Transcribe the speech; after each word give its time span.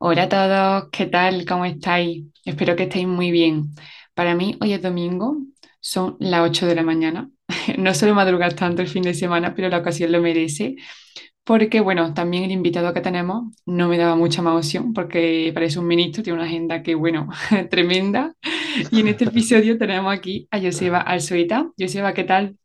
Hola 0.00 0.24
a 0.24 0.28
todos, 0.28 0.88
¿qué 0.92 1.06
tal? 1.06 1.44
¿Cómo 1.46 1.64
estáis? 1.64 2.24
Espero 2.44 2.76
que 2.76 2.84
estéis 2.84 3.06
muy 3.06 3.30
bien. 3.30 3.74
Para 4.14 4.34
mí 4.34 4.56
hoy 4.60 4.72
es 4.72 4.82
domingo, 4.82 5.38
son 5.80 6.16
las 6.20 6.48
8 6.48 6.66
de 6.66 6.74
la 6.74 6.82
mañana. 6.82 7.30
No 7.78 7.94
suelo 7.94 8.14
madrugar 8.14 8.54
tanto 8.54 8.82
el 8.82 8.88
fin 8.88 9.02
de 9.02 9.14
semana, 9.14 9.54
pero 9.54 9.68
la 9.68 9.78
ocasión 9.78 10.12
lo 10.12 10.20
merece, 10.20 10.76
porque 11.44 11.80
bueno, 11.80 12.14
también 12.14 12.44
el 12.44 12.52
invitado 12.52 12.94
que 12.94 13.00
tenemos 13.02 13.54
no 13.66 13.88
me 13.88 13.98
daba 13.98 14.16
mucha 14.16 14.42
más 14.42 14.56
opción, 14.56 14.92
porque 14.94 15.52
parece 15.54 15.78
un 15.80 15.86
ministro, 15.86 16.22
tiene 16.22 16.38
una 16.38 16.46
agenda 16.48 16.82
que 16.82 16.94
bueno, 16.94 17.28
tremenda. 17.70 18.34
Y 18.90 19.00
en 19.00 19.08
este 19.08 19.24
episodio 19.26 19.78
tenemos 19.78 20.12
aquí 20.14 20.48
a 20.50 20.60
Joseba 20.60 21.00
Alzoita. 21.00 21.70
Joseba, 21.78 22.14
¿qué 22.14 22.24
tal? 22.24 22.58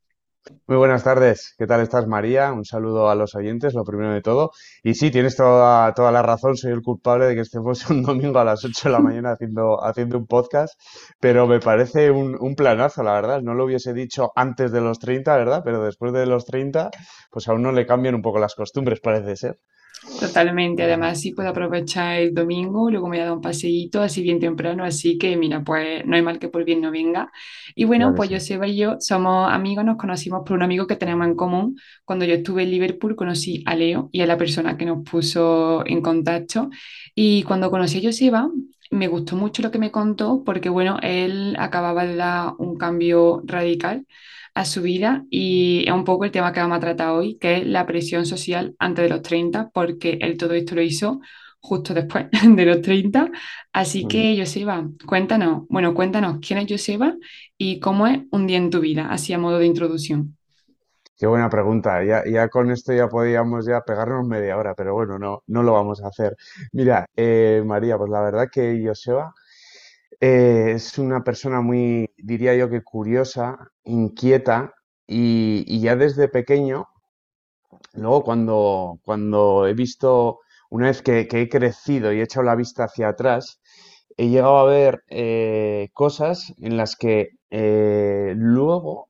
Muy 0.68 0.78
buenas 0.78 1.04
tardes. 1.06 1.56
¿Qué 1.58 1.66
tal 1.68 1.80
estás, 1.82 2.06
María? 2.06 2.52
Un 2.52 2.66
saludo 2.66 3.10
a 3.10 3.16
los 3.16 3.34
oyentes, 3.36 3.74
lo 3.74 3.86
primero 3.86 4.14
de 4.14 4.22
todo. 4.22 4.52
Y 4.84 4.94
sí, 4.96 5.10
tienes 5.10 5.38
toda, 5.38 5.94
toda 5.94 6.12
la 6.12 6.22
razón, 6.22 6.58
soy 6.58 6.72
el 6.74 6.82
culpable 6.82 7.28
de 7.28 7.36
que 7.36 7.42
estemos 7.42 7.86
un 7.90 8.04
domingo 8.04 8.40
a 8.40 8.44
las 8.44 8.64
8 8.66 8.90
de 8.90 8.92
la 8.92 9.00
mañana 9.00 9.32
haciendo, 9.34 9.82
haciendo 9.84 10.18
un 10.18 10.28
podcast, 10.28 10.74
pero 11.22 11.48
me 11.48 11.60
parece 11.60 12.12
un, 12.12 12.36
un 12.40 12.56
planazo, 12.56 13.04
la 13.04 13.14
verdad. 13.14 13.42
No 13.42 13.54
lo 13.54 13.66
hubiese 13.66 13.94
dicho 13.94 14.32
antes 14.36 14.72
de 14.74 14.82
los 14.82 15.00
30, 15.00 15.36
¿verdad? 15.38 15.62
Pero 15.64 15.84
después 15.84 16.12
de 16.12 16.26
los 16.26 16.46
30, 16.46 16.92
pues 17.32 17.48
a 17.48 17.54
uno 17.54 17.72
le 17.72 17.86
cambian 17.86 18.16
un 18.16 18.22
poco 18.22 18.40
las 18.40 18.56
costumbres, 18.56 19.00
parece 19.00 19.38
ser. 19.38 19.60
Totalmente, 20.20 20.84
además 20.84 21.20
sí 21.20 21.34
puedo 21.34 21.50
aprovechar 21.50 22.16
el 22.22 22.34
domingo, 22.34 22.90
luego 22.90 23.08
me 23.10 23.18
voy 23.18 23.22
a 23.24 23.26
dar 23.26 23.34
un 23.34 23.42
paseíto 23.42 24.02
así 24.02 24.22
bien 24.22 24.40
temprano, 24.40 24.84
así 24.86 25.18
que 25.18 25.36
mira, 25.36 25.64
pues 25.64 26.06
no 26.06 26.16
hay 26.16 26.22
mal 26.22 26.40
que 26.40 26.48
por 26.50 26.64
bien 26.64 26.82
no 26.82 26.92
venga. 26.92 27.32
Y 27.76 27.84
bueno, 27.86 28.14
Claro 28.14 28.16
pues 28.16 28.30
sí. 28.30 28.32
Joseba 28.32 28.68
y 28.68 28.78
yo 28.78 28.98
somos 29.00 29.52
amigos, 29.52 29.84
nos 29.84 29.98
conocimos 29.98 30.44
por 30.46 30.56
un 30.56 30.64
amigo 30.64 30.88
que 30.88 30.96
tenemos 30.96 31.28
en 31.28 31.36
común. 31.36 31.78
Cuando 32.06 32.26
yo 32.26 32.36
estuve 32.36 32.64
en 32.64 32.72
Liverpool 32.72 33.16
conocí 33.16 33.64
a 33.66 33.76
Leo 33.76 34.10
y 34.14 34.22
es 34.22 34.28
la 34.28 34.38
persona 34.38 34.78
que 34.78 34.86
nos 34.86 35.04
puso 35.10 35.84
en 35.86 36.02
contacto. 36.02 36.70
Y 37.16 37.44
cuando 37.44 37.70
conocí 37.72 38.00
a 38.00 38.10
Joseba, 38.10 38.50
me 38.92 39.08
gustó 39.08 39.36
mucho 39.36 39.62
lo 39.62 39.72
que 39.72 39.80
me 39.80 39.92
contó 39.92 40.44
porque 40.46 40.70
bueno, 40.70 41.00
él 41.02 41.56
acababa 41.60 42.06
de 42.06 42.16
dar 42.16 42.54
un 42.60 42.78
cambio 42.78 43.42
radical 43.46 44.06
a 44.56 44.66
su 44.66 44.82
vida 44.82 45.26
y 45.30 45.84
es 45.88 45.94
un 45.94 46.04
poco 46.06 46.26
el 46.26 46.32
tema 46.32 46.54
que 46.54 46.60
vamos 46.60 46.78
a 46.78 46.80
tratar 46.82 47.10
hoy, 47.10 47.38
que 47.40 47.58
es 47.58 47.66
la 47.68 47.86
presión 47.86 48.26
social 48.26 48.76
antes 48.80 49.04
de 49.04 49.10
los 49.10 49.22
30 49.22 49.70
porque 49.74 50.18
él 50.22 50.38
todo 50.38 50.54
esto 50.54 50.76
lo 50.76 50.82
hizo 50.82 51.22
justo 51.60 51.94
después 51.94 52.28
de 52.48 52.66
los 52.66 52.82
treinta 52.82 53.32
Así 53.74 54.08
Mm. 54.08 54.08
que, 54.08 54.36
Joseba, 54.38 54.88
cuéntanos, 55.06 55.64
bueno, 55.70 55.94
cuéntanos 55.94 56.40
quién 56.46 56.60
es 56.60 56.68
Joseba 56.70 57.16
y 57.58 57.80
cómo 57.80 58.08
es 58.08 58.20
un 58.32 58.48
día 58.48 58.58
en 58.58 58.70
tu 58.70 58.80
vida, 58.82 59.08
así 59.12 59.34
a 59.34 59.38
modo 59.40 59.60
de 59.60 59.66
introducción. 59.68 60.38
Qué 61.18 61.28
buena 61.28 61.50
pregunta. 61.50 62.04
Ya, 62.04 62.24
ya 62.26 62.50
con 62.50 62.72
esto 62.72 62.92
ya 62.94 63.08
podíamos 63.08 63.66
ya 63.66 63.82
pegarnos 63.82 64.26
media 64.28 64.58
hora, 64.58 64.74
pero 64.76 64.94
bueno, 64.94 65.20
no, 65.20 65.44
no 65.48 65.64
lo 65.64 65.74
vamos 65.74 66.04
a 66.04 66.08
hacer. 66.08 66.36
Mira, 66.72 67.06
eh, 67.16 67.64
María, 67.66 67.98
pues 67.98 68.10
la 68.10 68.22
verdad 68.22 68.48
que 68.52 68.82
Joseba 68.86 69.34
Eh, 70.26 70.72
es 70.76 70.98
una 71.00 71.22
persona 71.22 71.60
muy, 71.60 72.10
diría 72.18 72.56
yo 72.56 72.70
que 72.70 72.82
curiosa, 72.82 73.58
inquieta 73.84 74.74
y, 75.06 75.82
ya 75.82 75.98
desde 75.98 76.30
pequeño, 76.30 76.88
luego 77.94 78.24
cuando, 78.24 79.00
cuando 79.04 79.68
he 79.68 79.74
visto, 79.74 80.40
una 80.70 80.88
vez 80.88 81.02
que, 81.02 81.28
que 81.28 81.42
he 81.42 81.50
crecido 81.50 82.14
y 82.14 82.20
he 82.20 82.24
echado 82.24 82.46
la 82.46 82.56
vista 82.56 82.86
hacia 82.86 83.10
atrás, 83.10 83.60
he 84.18 84.30
llegado 84.30 84.60
a 84.60 84.66
ver 84.66 85.04
eh, 85.10 85.90
cosas 85.94 86.54
en 86.60 86.78
las 86.78 86.96
que 86.96 87.32
eh, 87.52 88.34
luego 88.38 89.10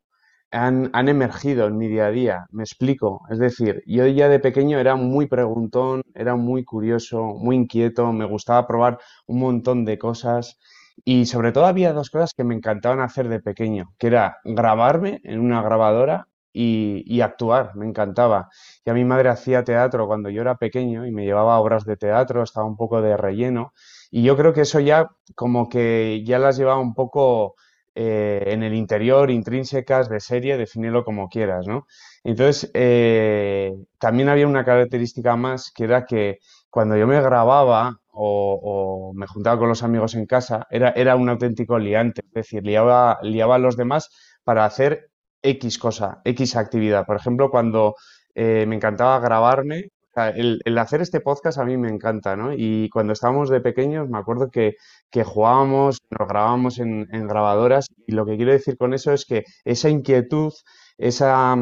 han, 0.52 0.90
han 0.94 1.10
emergido 1.10 1.68
en 1.68 1.78
mi 1.78 1.88
día 1.88 2.08
a 2.08 2.12
día. 2.12 2.46
Me 2.52 2.64
explico. 2.64 3.22
Es 3.30 3.40
decir, 3.40 3.84
yo 3.86 4.08
ya 4.08 4.30
de 4.30 4.40
pequeño 4.40 4.80
era 4.80 4.96
muy 4.96 5.28
preguntón, 5.28 6.04
era 6.16 6.36
muy 6.36 6.64
curioso, 6.64 7.24
muy 7.36 7.56
inquieto, 7.56 8.12
me 8.14 8.26
gustaba 8.26 8.68
probar 8.68 9.00
un 9.28 9.40
montón 9.40 9.86
de 9.86 9.98
cosas. 9.98 10.58
Y 11.06 11.26
sobre 11.26 11.52
todo 11.52 11.66
había 11.66 11.94
dos 11.94 12.10
cosas 12.10 12.34
que 12.34 12.44
me 12.44 12.56
encantaban 12.56 13.02
hacer 13.02 13.28
de 13.28 13.42
pequeño, 13.42 13.94
que 13.98 14.08
era 14.08 14.38
grabarme 14.46 15.20
en 15.24 15.40
una 15.40 15.62
grabadora 15.62 16.28
y, 16.54 17.22
actuar, 17.22 17.76
me 17.76 17.88
encantaba. 17.88 18.50
Y 18.86 18.90
a 18.90 18.94
mi 18.94 19.04
madre 19.06 19.30
hacía 19.30 19.64
teatro 19.64 20.08
cuando 20.08 20.30
yo 20.30 20.42
era 20.42 20.56
pequeño 20.56 21.06
y 21.06 21.12
me 21.12 21.26
llevaba 21.26 21.60
obras 21.60 21.84
de 21.86 21.98
teatro, 21.98 22.44
estaba 22.44 22.68
un 22.68 22.78
poco 22.78 23.02
de 23.02 23.18
relleno. 23.18 23.74
Y 24.12 24.24
yo 24.24 24.38
creo 24.38 24.54
que 24.54 24.62
eso 24.62 24.80
ya 24.80 25.10
como 25.36 25.68
que 25.68 26.24
ya 26.26 26.40
las 26.40 26.58
llevaba 26.58 26.80
un 26.80 26.94
poco 26.94 27.56
eh, 27.96 28.44
en 28.48 28.64
el 28.64 28.74
interior, 28.76 29.30
intrínsecas 29.32 30.10
de 30.10 30.20
serie, 30.20 30.58
defínelo 30.58 31.04
como 31.04 31.28
quieras, 31.30 31.68
¿no? 31.68 31.88
Entonces, 32.24 32.70
eh, 32.74 33.74
también 34.00 34.30
había 34.30 34.48
una 34.48 34.64
característica 34.66 35.36
más 35.36 35.72
que 35.72 35.84
era 35.86 36.06
que 36.06 36.40
cuando 36.70 36.98
yo 36.98 37.08
me 37.08 37.22
grababa 37.22 38.00
o, 38.14 39.12
me 39.16 39.28
juntaba 39.28 39.60
con 39.60 39.70
los 39.70 39.84
amigos 39.84 40.16
en 40.16 40.26
casa, 40.26 40.68
era, 40.70 40.92
era 40.92 41.16
un 41.16 41.30
auténtico 41.30 41.80
liante, 41.80 42.22
es 42.26 42.34
decir, 42.34 42.64
liaba, 42.64 43.20
liaba 43.22 43.56
a 43.56 43.60
los 43.60 43.76
demás 43.78 44.10
para 44.44 44.66
hacer 44.66 45.10
X 45.42 45.78
cosa, 45.78 46.22
X 46.24 46.56
actividad. 46.56 47.06
Por 47.06 47.16
ejemplo, 47.18 47.50
cuando 47.50 47.96
eh, 48.36 48.66
me 48.68 48.76
encantaba 48.76 49.20
grabarme, 49.20 49.90
o 50.12 50.14
sea, 50.14 50.30
el, 50.30 50.62
el 50.64 50.78
hacer 50.78 51.02
este 51.02 51.22
podcast 51.22 51.58
a 51.58 51.66
mí 51.66 51.76
me 51.76 51.90
encanta, 51.90 52.36
¿no? 52.36 52.54
Y 52.56 52.88
cuando 52.90 53.14
estábamos 53.14 53.50
de 53.50 53.62
pequeños, 53.62 54.10
me 54.10 54.20
acuerdo 54.20 54.50
que, 54.52 54.76
que 55.10 55.24
jugábamos, 55.24 55.98
nos 56.12 56.28
grabábamos 56.28 56.80
en, 56.80 57.08
en 57.12 57.28
grabadoras, 57.28 57.88
y 58.06 58.12
lo 58.14 58.26
que 58.26 58.38
quiero 58.38 58.52
decir 58.52 58.78
con 58.78 58.94
eso 58.94 59.12
es 59.12 59.26
que 59.26 59.44
esa 59.66 59.90
inquietud, 59.90 60.54
esa, 60.98 61.56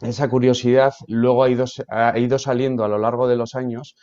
esa 0.00 0.28
curiosidad 0.28 0.94
luego 1.06 1.44
ha 1.44 1.50
ido, 1.50 1.64
ha 1.88 2.18
ido 2.18 2.38
saliendo 2.38 2.84
a 2.84 2.88
lo 2.88 2.98
largo 2.98 3.28
de 3.28 3.36
los 3.36 3.54
años 3.54 3.94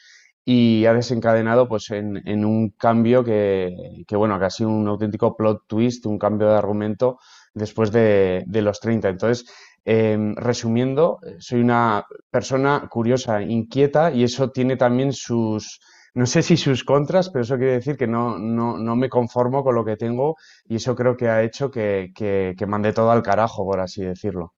y 0.49 0.85
ha 0.85 0.93
desencadenado 0.93 1.67
pues 1.67 1.89
en, 1.91 2.21
en 2.25 2.45
un 2.45 2.69
cambio 2.69 3.21
que, 3.23 4.03
que, 4.07 4.15
bueno, 4.15 4.39
que 4.39 4.45
ha 4.45 4.49
sido 4.49 4.69
un 4.69 4.87
auténtico 4.87 5.35
plot 5.35 5.63
twist, 5.67 6.05
un 6.05 6.17
cambio 6.17 6.47
de 6.47 6.55
argumento 6.55 7.19
después 7.53 7.91
de, 7.91 8.43
de 8.47 8.61
los 8.61 8.79
30. 8.79 9.09
Entonces, 9.09 9.45
eh, 9.83 10.17
resumiendo, 10.37 11.19
soy 11.39 11.59
una 11.61 12.05
persona 12.31 12.87
curiosa, 12.89 13.41
inquieta 13.41 14.11
y 14.11 14.23
eso 14.23 14.49
tiene 14.51 14.77
también 14.77 15.11
sus, 15.11 15.79
no 16.13 16.25
sé 16.25 16.41
si 16.41 16.55
sus 16.55 16.83
contras, 16.85 17.29
pero 17.29 17.43
eso 17.43 17.57
quiere 17.57 17.73
decir 17.73 17.97
que 17.97 18.07
no, 18.07 18.37
no, 18.39 18.77
no 18.77 18.95
me 18.95 19.09
conformo 19.09 19.63
con 19.65 19.75
lo 19.75 19.83
que 19.85 19.97
tengo 19.97 20.35
y 20.65 20.75
eso 20.77 20.95
creo 20.95 21.17
que 21.17 21.27
ha 21.29 21.43
hecho 21.43 21.69
que, 21.71 22.11
que, 22.15 22.53
que 22.57 22.65
mande 22.65 22.93
todo 22.93 23.11
al 23.11 23.21
carajo, 23.23 23.65
por 23.65 23.81
así 23.81 24.01
decirlo. 24.03 24.53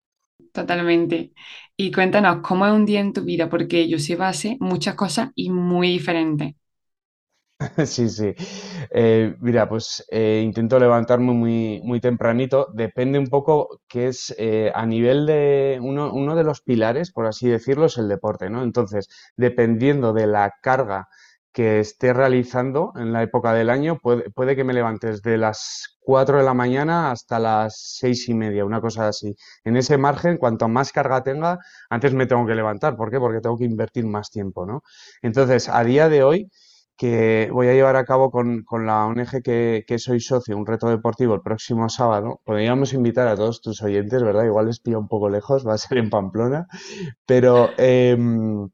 Totalmente. 0.59 1.33
Y 1.77 1.91
cuéntanos 1.91 2.41
cómo 2.43 2.65
es 2.67 2.73
un 2.73 2.85
día 2.85 2.99
en 2.99 3.13
tu 3.13 3.23
vida, 3.23 3.49
porque 3.49 3.87
Joseba 3.91 4.27
hace 4.29 4.57
muchas 4.59 4.95
cosas 4.95 5.31
y 5.35 5.49
muy 5.49 5.89
diferentes. 5.89 6.55
Sí, 7.85 8.09
sí. 8.09 8.33
Eh, 8.91 9.35
mira, 9.41 9.67
pues 9.67 10.05
eh, 10.11 10.41
intento 10.43 10.79
levantarme 10.79 11.33
muy, 11.33 11.81
muy 11.83 11.99
tempranito. 11.99 12.67
Depende 12.73 13.19
un 13.19 13.27
poco 13.27 13.81
que 13.87 14.07
es 14.07 14.33
eh, 14.37 14.71
a 14.73 14.85
nivel 14.85 15.25
de 15.25 15.79
uno, 15.81 16.13
uno 16.13 16.35
de 16.35 16.43
los 16.43 16.61
pilares, 16.61 17.11
por 17.11 17.25
así 17.27 17.47
decirlo, 17.49 17.85
es 17.87 17.97
el 17.97 18.07
deporte, 18.07 18.49
¿no? 18.49 18.63
Entonces, 18.63 19.09
dependiendo 19.35 20.13
de 20.13 20.27
la 20.27 20.53
carga 20.61 21.09
que 21.51 21.79
esté 21.79 22.13
realizando 22.13 22.93
en 22.95 23.11
la 23.13 23.23
época 23.23 23.53
del 23.53 23.69
año, 23.69 23.97
puede, 23.99 24.29
puede 24.31 24.55
que 24.55 24.63
me 24.63 24.73
levantes 24.73 25.21
de 25.21 25.37
las 25.37 25.97
4 26.01 26.37
de 26.37 26.43
la 26.43 26.53
mañana 26.53 27.11
hasta 27.11 27.39
las 27.39 27.75
seis 27.99 28.27
y 28.29 28.33
media, 28.33 28.65
una 28.65 28.81
cosa 28.81 29.07
así. 29.07 29.35
En 29.63 29.77
ese 29.77 29.97
margen, 29.97 30.37
cuanto 30.37 30.67
más 30.67 30.91
carga 30.91 31.23
tenga, 31.23 31.59
antes 31.89 32.13
me 32.13 32.25
tengo 32.25 32.45
que 32.45 32.55
levantar. 32.55 32.95
¿Por 32.95 33.11
qué? 33.11 33.19
Porque 33.19 33.41
tengo 33.41 33.57
que 33.57 33.65
invertir 33.65 34.05
más 34.05 34.29
tiempo, 34.31 34.65
¿no? 34.65 34.81
Entonces, 35.21 35.69
a 35.69 35.83
día 35.83 36.09
de 36.09 36.23
hoy 36.23 36.49
que 36.99 37.49
voy 37.53 37.67
a 37.69 37.73
llevar 37.73 37.95
a 37.95 38.03
cabo 38.05 38.29
con, 38.29 38.63
con 38.63 38.85
la 38.85 39.05
ONG 39.05 39.41
que, 39.41 39.85
que 39.87 39.99
soy 39.99 40.19
socio, 40.19 40.57
un 40.57 40.65
reto 40.65 40.87
deportivo 40.89 41.33
el 41.33 41.41
próximo 41.41 41.87
sábado. 41.87 42.41
Podríamos 42.43 42.93
invitar 42.93 43.27
a 43.29 43.37
todos 43.37 43.61
tus 43.61 43.81
oyentes, 43.81 44.21
¿verdad? 44.21 44.43
Igual 44.43 44.65
les 44.67 44.81
pilla 44.81 44.97
un 44.97 45.07
poco 45.07 45.29
lejos, 45.29 45.65
va 45.65 45.75
a 45.75 45.77
ser 45.77 45.97
en 45.97 46.09
Pamplona, 46.09 46.67
pero 47.25 47.69
em, 47.77 48.69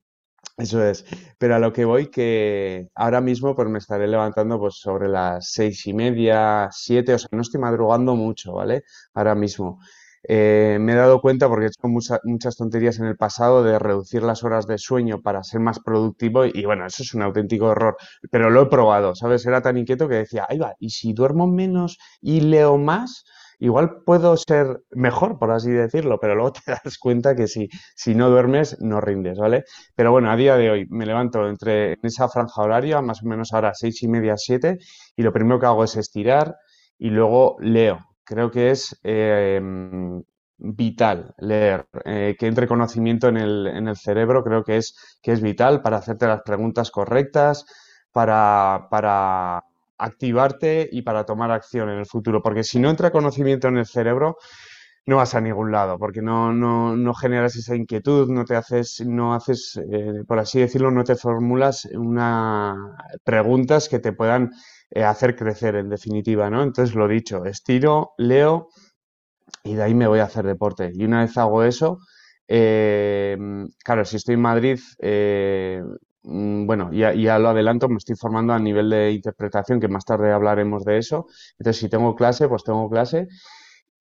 eso 0.57 0.83
es. 0.83 1.05
Pero 1.37 1.55
a 1.55 1.59
lo 1.59 1.73
que 1.73 1.85
voy, 1.85 2.07
que 2.09 2.87
ahora 2.95 3.19
mismo 3.21 3.55
pues 3.55 3.67
me 3.69 3.79
estaré 3.79 4.07
levantando 4.07 4.57
pues 4.59 4.75
sobre 4.75 5.09
las 5.09 5.51
seis 5.51 5.85
y 5.87 5.93
media, 5.93 6.69
siete, 6.71 7.13
o 7.13 7.19
sea, 7.19 7.27
no 7.31 7.41
estoy 7.41 7.59
madrugando 7.61 8.15
mucho, 8.15 8.53
¿vale? 8.53 8.83
Ahora 9.13 9.35
mismo. 9.35 9.79
Eh, 10.27 10.77
me 10.81 10.93
he 10.93 10.95
dado 10.95 11.21
cuenta, 11.21 11.47
porque 11.47 11.65
he 11.65 11.67
hecho 11.67 11.87
mucha- 11.87 12.19
muchas 12.23 12.55
tonterías 12.57 12.97
en 12.99 13.05
el 13.05 13.15
pasado, 13.17 13.63
de 13.63 13.77
reducir 13.77 14.23
las 14.23 14.43
horas 14.43 14.65
de 14.65 14.77
sueño 14.79 15.21
para 15.21 15.43
ser 15.43 15.59
más 15.59 15.79
productivo 15.79 16.45
y 16.45 16.65
bueno, 16.65 16.85
eso 16.87 17.03
es 17.03 17.13
un 17.13 17.21
auténtico 17.21 17.71
error, 17.71 17.95
pero 18.31 18.49
lo 18.49 18.63
he 18.63 18.65
probado, 18.67 19.13
¿sabes? 19.15 19.45
Era 19.45 19.61
tan 19.61 19.77
inquieto 19.77 20.07
que 20.07 20.15
decía, 20.15 20.45
ahí 20.49 20.57
va, 20.57 20.73
y 20.79 20.89
si 20.89 21.13
duermo 21.13 21.45
menos 21.47 21.97
y 22.21 22.41
leo 22.41 22.77
más, 22.79 23.23
igual 23.59 24.03
puedo 24.05 24.35
ser 24.37 24.81
mejor, 24.91 25.39
por 25.39 25.51
así 25.51 25.71
decirlo, 25.71 26.19
pero 26.19 26.35
luego 26.35 26.53
te 26.65 26.71
das 26.71 26.97
cuenta 26.97 27.35
que 27.35 27.47
si, 27.47 27.69
si 27.95 28.15
no 28.15 28.29
duermes, 28.29 28.77
no 28.81 29.01
rindes, 29.01 29.37
¿vale? 29.37 29.63
Pero 29.95 30.11
bueno, 30.11 30.31
a 30.31 30.35
día 30.35 30.57
de 30.57 30.69
hoy 30.71 30.85
me 30.89 31.05
levanto 31.05 31.47
entre 31.47 31.93
en 31.93 31.99
esa 32.03 32.29
franja 32.29 32.61
horaria, 32.61 33.01
más 33.01 33.23
o 33.23 33.27
menos 33.27 33.53
ahora 33.53 33.73
seis 33.73 34.01
y 34.03 34.07
media, 34.07 34.35
siete, 34.37 34.77
y 35.15 35.23
lo 35.23 35.33
primero 35.33 35.59
que 35.59 35.65
hago 35.65 35.83
es 35.83 35.95
estirar 35.95 36.55
y 36.97 37.09
luego 37.09 37.57
leo. 37.59 37.99
Creo 38.23 38.49
que 38.51 38.71
es 38.71 38.99
eh, 39.03 39.61
vital 40.57 41.33
leer, 41.37 41.87
eh, 42.05 42.35
que 42.39 42.47
entre 42.47 42.67
conocimiento 42.67 43.27
en 43.27 43.37
el, 43.37 43.67
en 43.67 43.87
el 43.87 43.97
cerebro, 43.97 44.43
creo 44.43 44.63
que 44.63 44.77
es, 44.77 44.95
que 45.21 45.31
es 45.31 45.41
vital 45.41 45.81
para 45.81 45.97
hacerte 45.97 46.27
las 46.27 46.41
preguntas 46.43 46.91
correctas, 46.91 47.65
para, 48.11 48.87
para 48.89 49.63
activarte 49.97 50.89
y 50.91 51.01
para 51.03 51.25
tomar 51.25 51.51
acción 51.51 51.89
en 51.89 51.99
el 51.99 52.05
futuro. 52.05 52.41
Porque 52.41 52.63
si 52.63 52.79
no 52.79 52.89
entra 52.89 53.11
conocimiento 53.11 53.67
en 53.67 53.77
el 53.77 53.85
cerebro, 53.85 54.37
no 55.05 55.17
vas 55.17 55.35
a 55.35 55.41
ningún 55.41 55.71
lado, 55.71 55.99
porque 55.99 56.21
no, 56.21 56.51
no, 56.51 56.95
no 56.95 57.13
generas 57.13 57.55
esa 57.55 57.75
inquietud, 57.75 58.29
no 58.29 58.43
te 58.43 58.55
haces, 58.55 59.03
no 59.05 59.35
haces, 59.35 59.79
eh, 59.91 60.23
por 60.27 60.39
así 60.39 60.59
decirlo, 60.59 60.89
no 60.91 61.03
te 61.03 61.15
formulas 61.15 61.85
una 61.93 62.75
preguntas 63.23 63.87
que 63.87 63.99
te 63.99 64.13
puedan 64.13 64.51
eh, 64.89 65.03
hacer 65.03 65.35
crecer, 65.35 65.75
en 65.75 65.89
definitiva, 65.89 66.49
¿no? 66.49 66.63
Entonces, 66.63 66.95
lo 66.95 67.07
dicho, 67.07 67.45
estiro, 67.45 68.13
leo 68.17 68.69
y 69.63 69.75
de 69.75 69.83
ahí 69.83 69.93
me 69.95 70.07
voy 70.07 70.19
a 70.19 70.25
hacer 70.25 70.45
deporte. 70.45 70.91
Y 70.93 71.05
una 71.05 71.21
vez 71.21 71.37
hago 71.37 71.63
eso, 71.63 71.99
eh, 72.47 73.37
claro, 73.83 74.05
si 74.05 74.17
estoy 74.17 74.35
en 74.35 74.41
Madrid, 74.41 74.79
bueno, 76.25 76.91
ya, 76.91 77.13
ya 77.13 77.39
lo 77.39 77.49
adelanto, 77.49 77.87
me 77.89 77.97
estoy 77.97 78.15
formando 78.15 78.53
a 78.53 78.59
nivel 78.59 78.89
de 78.89 79.11
interpretación, 79.11 79.79
que 79.79 79.87
más 79.87 80.05
tarde 80.05 80.31
hablaremos 80.31 80.83
de 80.85 80.97
eso. 80.97 81.27
Entonces, 81.59 81.79
si 81.81 81.89
tengo 81.89 82.15
clase, 82.15 82.47
pues 82.47 82.63
tengo 82.63 82.89
clase. 82.89 83.27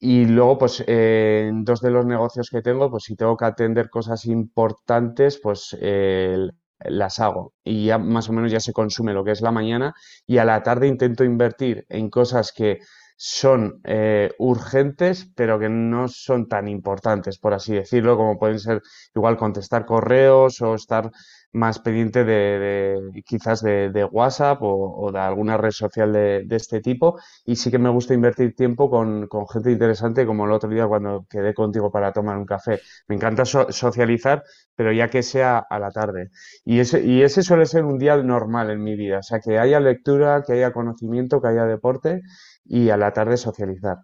Y 0.00 0.26
luego, 0.26 0.58
pues, 0.58 0.84
eh, 0.86 1.46
en 1.48 1.64
dos 1.64 1.80
de 1.80 1.90
los 1.90 2.06
negocios 2.06 2.48
que 2.50 2.62
tengo, 2.62 2.90
pues 2.90 3.04
si 3.04 3.16
tengo 3.16 3.36
que 3.36 3.46
atender 3.46 3.90
cosas 3.90 4.26
importantes, 4.26 5.40
pues 5.42 5.76
eh, 5.80 6.48
las 6.80 7.20
hago. 7.20 7.54
Y 7.64 7.86
ya 7.86 7.98
más 7.98 8.28
o 8.28 8.32
menos 8.32 8.52
ya 8.52 8.60
se 8.60 8.72
consume 8.72 9.14
lo 9.14 9.24
que 9.24 9.32
es 9.32 9.40
la 9.40 9.50
mañana. 9.52 9.94
Y 10.26 10.38
a 10.38 10.44
la 10.44 10.62
tarde 10.62 10.88
intento 10.88 11.24
invertir 11.24 11.86
en 11.88 12.10
cosas 12.10 12.52
que 12.52 12.80
son 13.16 13.80
eh, 13.84 14.30
urgentes, 14.38 15.30
pero 15.36 15.58
que 15.58 15.68
no 15.68 16.08
son 16.08 16.48
tan 16.48 16.68
importantes, 16.68 17.38
por 17.38 17.54
así 17.54 17.72
decirlo, 17.74 18.16
como 18.16 18.38
pueden 18.38 18.58
ser 18.58 18.82
igual 19.14 19.36
contestar 19.36 19.86
correos 19.86 20.60
o 20.62 20.74
estar 20.74 21.10
más 21.54 21.78
pendiente 21.78 22.24
de, 22.24 23.22
quizás 23.24 23.62
de, 23.62 24.08
WhatsApp 24.10 24.58
o, 24.60 25.10
de 25.12 25.18
alguna 25.18 25.56
red 25.56 25.70
social 25.70 26.12
de, 26.12 26.46
este 26.50 26.80
tipo. 26.80 27.18
Y 27.46 27.56
sí 27.56 27.70
que 27.70 27.78
me 27.78 27.88
gusta 27.88 28.12
invertir 28.12 28.54
tiempo 28.54 28.90
con, 28.90 29.28
gente 29.52 29.70
interesante, 29.70 30.26
como 30.26 30.44
el 30.44 30.52
otro 30.52 30.68
día 30.68 30.86
cuando 30.86 31.26
quedé 31.30 31.54
contigo 31.54 31.90
para 31.90 32.12
tomar 32.12 32.36
un 32.36 32.44
café. 32.44 32.80
Me 33.08 33.14
encanta 33.14 33.44
socializar, 33.44 34.42
pero 34.74 34.92
ya 34.92 35.08
que 35.08 35.22
sea 35.22 35.58
a 35.58 35.78
la 35.78 35.90
tarde. 35.90 36.30
Y 36.64 36.80
ese, 36.80 37.04
y 37.04 37.22
ese 37.22 37.42
suele 37.42 37.66
ser 37.66 37.84
un 37.84 37.98
día 37.98 38.16
normal 38.16 38.70
en 38.70 38.82
mi 38.82 38.96
vida. 38.96 39.18
O 39.18 39.22
sea, 39.22 39.40
que 39.40 39.58
haya 39.58 39.80
lectura, 39.80 40.42
que 40.46 40.54
haya 40.54 40.72
conocimiento, 40.72 41.40
que 41.40 41.48
haya 41.48 41.64
deporte 41.64 42.22
y 42.64 42.90
a 42.90 42.96
la 42.96 43.12
tarde 43.12 43.36
socializar. 43.36 43.98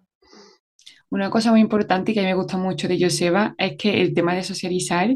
Una 1.09 1.29
cosa 1.29 1.51
muy 1.51 1.59
importante 1.59 2.13
que 2.13 2.21
a 2.21 2.23
mí 2.23 2.29
me 2.29 2.35
gusta 2.35 2.57
mucho 2.57 2.87
de 2.87 2.97
Joseba 2.97 3.53
es 3.57 3.75
que 3.77 4.01
el 4.01 4.13
tema 4.13 4.33
de 4.33 4.43
socializar, 4.43 5.09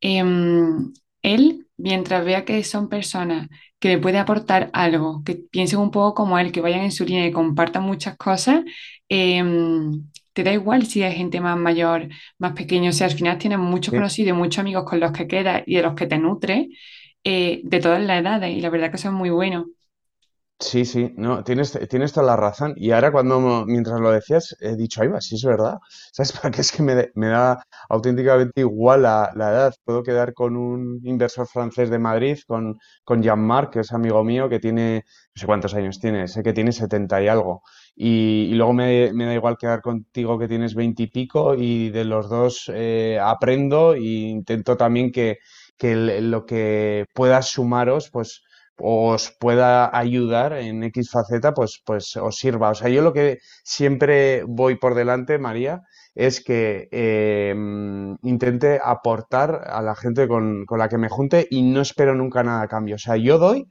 em, 0.00 0.92
él, 1.26 1.66
mientras 1.76 2.24
vea 2.24 2.44
que 2.44 2.62
son 2.64 2.88
personas 2.88 3.48
que 3.78 3.88
le 3.88 3.98
puede 3.98 4.18
aportar 4.18 4.70
algo, 4.72 5.22
que 5.24 5.34
piensen 5.36 5.80
un 5.80 5.90
poco 5.90 6.14
como 6.14 6.38
él, 6.38 6.52
que 6.52 6.60
vayan 6.60 6.80
en 6.82 6.92
su 6.92 7.04
línea 7.04 7.26
y 7.26 7.32
compartan 7.32 7.82
muchas 7.84 8.16
cosas, 8.16 8.64
em, 9.08 10.04
te 10.32 10.42
da 10.44 10.52
igual 10.52 10.86
si 10.86 11.02
hay 11.02 11.14
gente 11.14 11.40
más 11.40 11.56
mayor, 11.58 12.08
más 12.38 12.52
pequeño, 12.52 12.90
o 12.90 12.92
sea, 12.92 13.06
al 13.08 13.14
final 13.14 13.38
tienes 13.38 13.58
muchos 13.58 13.92
conocidos 13.94 14.30
y 14.30 14.32
muchos 14.40 14.60
amigos 14.60 14.84
con 14.84 15.00
los 15.00 15.12
que 15.12 15.26
quedas 15.28 15.62
y 15.66 15.76
de 15.76 15.82
los 15.82 15.94
que 15.94 16.06
te 16.06 16.18
nutres 16.18 16.66
eh, 17.24 17.60
de 17.64 17.80
todas 17.80 18.00
las 18.02 18.20
edades 18.20 18.56
y 18.56 18.60
la 18.60 18.70
verdad 18.70 18.90
que 18.90 18.96
eso 18.96 19.08
es 19.08 19.14
muy 19.14 19.30
bueno. 19.30 19.66
Sí, 20.58 20.86
sí, 20.86 21.12
no, 21.18 21.44
tienes, 21.44 21.78
tienes 21.90 22.14
toda 22.14 22.26
la 22.28 22.36
razón. 22.36 22.72
Y 22.76 22.90
ahora 22.92 23.12
cuando, 23.12 23.64
mientras 23.66 24.00
lo 24.00 24.10
decías, 24.10 24.56
he 24.60 24.74
dicho, 24.74 25.02
ahí 25.02 25.08
va, 25.08 25.20
sí 25.20 25.34
es 25.34 25.44
verdad. 25.44 25.76
¿Sabes? 26.12 26.32
Porque 26.32 26.62
es 26.62 26.72
que 26.72 26.82
me, 26.82 27.10
me 27.14 27.28
da 27.28 27.62
auténticamente 27.90 28.62
igual 28.62 29.02
la, 29.02 29.30
la, 29.34 29.50
edad. 29.50 29.74
Puedo 29.84 30.02
quedar 30.02 30.32
con 30.32 30.56
un 30.56 31.00
inversor 31.04 31.46
francés 31.46 31.90
de 31.90 31.98
Madrid, 31.98 32.38
con, 32.46 32.78
con 33.04 33.22
Jean-Marc, 33.22 33.70
que 33.74 33.80
es 33.80 33.92
amigo 33.92 34.24
mío, 34.24 34.48
que 34.48 34.58
tiene, 34.58 35.04
no 35.34 35.40
sé 35.40 35.46
cuántos 35.46 35.74
años 35.74 36.00
tiene, 36.00 36.26
sé 36.26 36.42
que 36.42 36.54
tiene 36.54 36.72
70 36.72 37.22
y 37.22 37.28
algo. 37.28 37.62
Y, 37.94 38.48
y 38.50 38.54
luego 38.54 38.72
me, 38.72 39.12
me, 39.12 39.26
da 39.26 39.34
igual 39.34 39.58
quedar 39.58 39.82
contigo 39.82 40.38
que 40.38 40.48
tienes 40.48 40.74
20 40.74 41.02
y 41.02 41.06
pico 41.08 41.54
y 41.54 41.90
de 41.90 42.04
los 42.06 42.30
dos 42.30 42.70
eh, 42.74 43.18
aprendo 43.22 43.92
e 43.94 44.00
intento 44.00 44.76
también 44.76 45.12
que, 45.12 45.36
que 45.76 45.94
lo 45.96 46.46
que 46.46 47.04
puedas 47.14 47.48
sumaros, 47.50 48.10
pues 48.10 48.42
os 48.78 49.30
pueda 49.30 49.96
ayudar 49.96 50.52
en 50.54 50.82
X 50.84 51.10
faceta, 51.10 51.54
pues, 51.54 51.82
pues 51.84 52.16
os 52.16 52.36
sirva. 52.36 52.70
O 52.70 52.74
sea, 52.74 52.88
yo 52.88 53.02
lo 53.02 53.12
que 53.12 53.38
siempre 53.64 54.44
voy 54.44 54.76
por 54.76 54.94
delante, 54.94 55.38
María, 55.38 55.82
es 56.14 56.42
que 56.42 56.88
eh, 56.90 57.54
intente 58.22 58.80
aportar 58.82 59.62
a 59.66 59.82
la 59.82 59.94
gente 59.94 60.28
con, 60.28 60.64
con, 60.66 60.78
la 60.78 60.88
que 60.88 60.98
me 60.98 61.08
junte 61.08 61.46
y 61.50 61.62
no 61.62 61.80
espero 61.80 62.14
nunca 62.14 62.42
nada 62.42 62.62
a 62.62 62.68
cambio. 62.68 62.96
O 62.96 62.98
sea, 62.98 63.16
yo 63.16 63.38
doy 63.38 63.68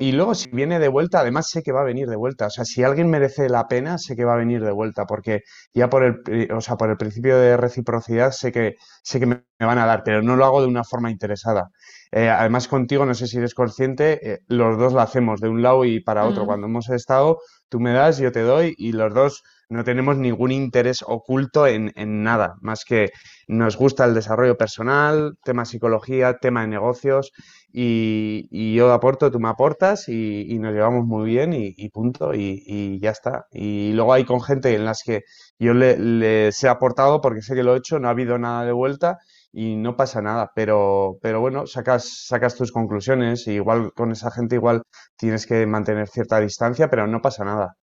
y 0.00 0.12
luego 0.12 0.34
si 0.34 0.48
viene 0.50 0.78
de 0.78 0.88
vuelta, 0.88 1.20
además 1.20 1.50
sé 1.50 1.62
que 1.62 1.72
va 1.72 1.82
a 1.82 1.84
venir 1.84 2.08
de 2.08 2.16
vuelta. 2.16 2.46
O 2.46 2.50
sea, 2.50 2.64
si 2.64 2.82
alguien 2.82 3.10
merece 3.10 3.50
la 3.50 3.68
pena, 3.68 3.98
sé 3.98 4.16
que 4.16 4.24
va 4.24 4.32
a 4.32 4.38
venir 4.38 4.64
de 4.64 4.72
vuelta, 4.72 5.04
porque 5.04 5.42
ya 5.74 5.90
por 5.90 6.02
el, 6.04 6.50
o 6.52 6.62
sea, 6.62 6.76
por 6.76 6.88
el 6.88 6.96
principio 6.96 7.36
de 7.38 7.58
reciprocidad 7.58 8.30
sé 8.32 8.50
que, 8.50 8.76
sé 9.02 9.20
que 9.20 9.26
me, 9.26 9.44
van 9.58 9.78
a 9.78 9.84
dar, 9.84 10.02
pero 10.02 10.22
no 10.22 10.36
lo 10.36 10.46
hago 10.46 10.62
de 10.62 10.68
una 10.68 10.84
forma 10.84 11.10
interesada. 11.10 11.68
Eh, 12.12 12.30
además 12.30 12.66
contigo, 12.66 13.04
no 13.04 13.12
sé 13.12 13.26
si 13.26 13.36
eres 13.36 13.52
consciente, 13.52 14.32
eh, 14.32 14.38
los 14.48 14.78
dos 14.78 14.94
lo 14.94 15.02
hacemos 15.02 15.38
de 15.40 15.50
un 15.50 15.60
lado 15.60 15.84
y 15.84 16.00
para 16.00 16.24
otro. 16.24 16.46
Cuando 16.46 16.66
hemos 16.66 16.88
estado, 16.88 17.38
tú 17.68 17.78
me 17.78 17.92
das, 17.92 18.16
yo 18.16 18.32
te 18.32 18.40
doy 18.40 18.74
y 18.78 18.92
los 18.92 19.12
dos 19.12 19.42
no 19.70 19.84
tenemos 19.84 20.16
ningún 20.16 20.52
interés 20.52 21.02
oculto 21.06 21.66
en, 21.66 21.92
nada, 22.22 22.56
más 22.60 22.84
que 22.84 23.10
nos 23.48 23.76
gusta 23.76 24.04
el 24.04 24.14
desarrollo 24.14 24.56
personal, 24.56 25.36
tema 25.44 25.64
psicología, 25.64 26.38
tema 26.38 26.62
de 26.62 26.68
negocios 26.68 27.32
y, 27.72 28.74
yo 28.74 28.92
aporto, 28.92 29.30
tú 29.30 29.38
me 29.40 29.48
aportas 29.48 30.08
y, 30.08 30.52
y 30.52 30.58
nos 30.58 30.72
llevamos 30.72 31.06
muy 31.06 31.30
bien 31.30 31.52
y, 31.52 31.72
y 31.76 31.88
punto 31.90 32.34
y, 32.34 32.62
y, 32.66 33.00
ya 33.00 33.10
está. 33.10 33.46
Y 33.52 33.92
luego 33.92 34.12
hay 34.12 34.24
con 34.24 34.40
gente 34.42 34.74
en 34.74 34.84
las 34.84 35.02
que 35.04 35.22
yo 35.58 35.72
le, 35.74 35.96
les 35.98 36.62
he 36.64 36.68
aportado 36.68 37.20
porque 37.20 37.42
sé 37.42 37.54
que 37.54 37.62
lo 37.62 37.74
he 37.74 37.78
hecho, 37.78 37.98
no 38.00 38.08
ha 38.08 38.12
habido 38.12 38.38
nada 38.38 38.64
de 38.64 38.72
vuelta 38.72 39.18
y 39.52 39.76
no 39.76 39.96
pasa 39.96 40.22
nada, 40.22 40.50
pero, 40.54 41.18
pero 41.22 41.40
bueno, 41.40 41.66
sacas, 41.66 42.26
sacas 42.26 42.54
tus 42.56 42.72
conclusiones 42.72 43.46
y 43.46 43.52
igual 43.52 43.92
con 43.94 44.12
esa 44.12 44.30
gente 44.30 44.56
igual 44.56 44.82
tienes 45.16 45.46
que 45.46 45.66
mantener 45.66 46.08
cierta 46.08 46.40
distancia, 46.40 46.88
pero 46.90 47.06
no 47.06 47.20
pasa 47.20 47.44
nada. 47.44 47.76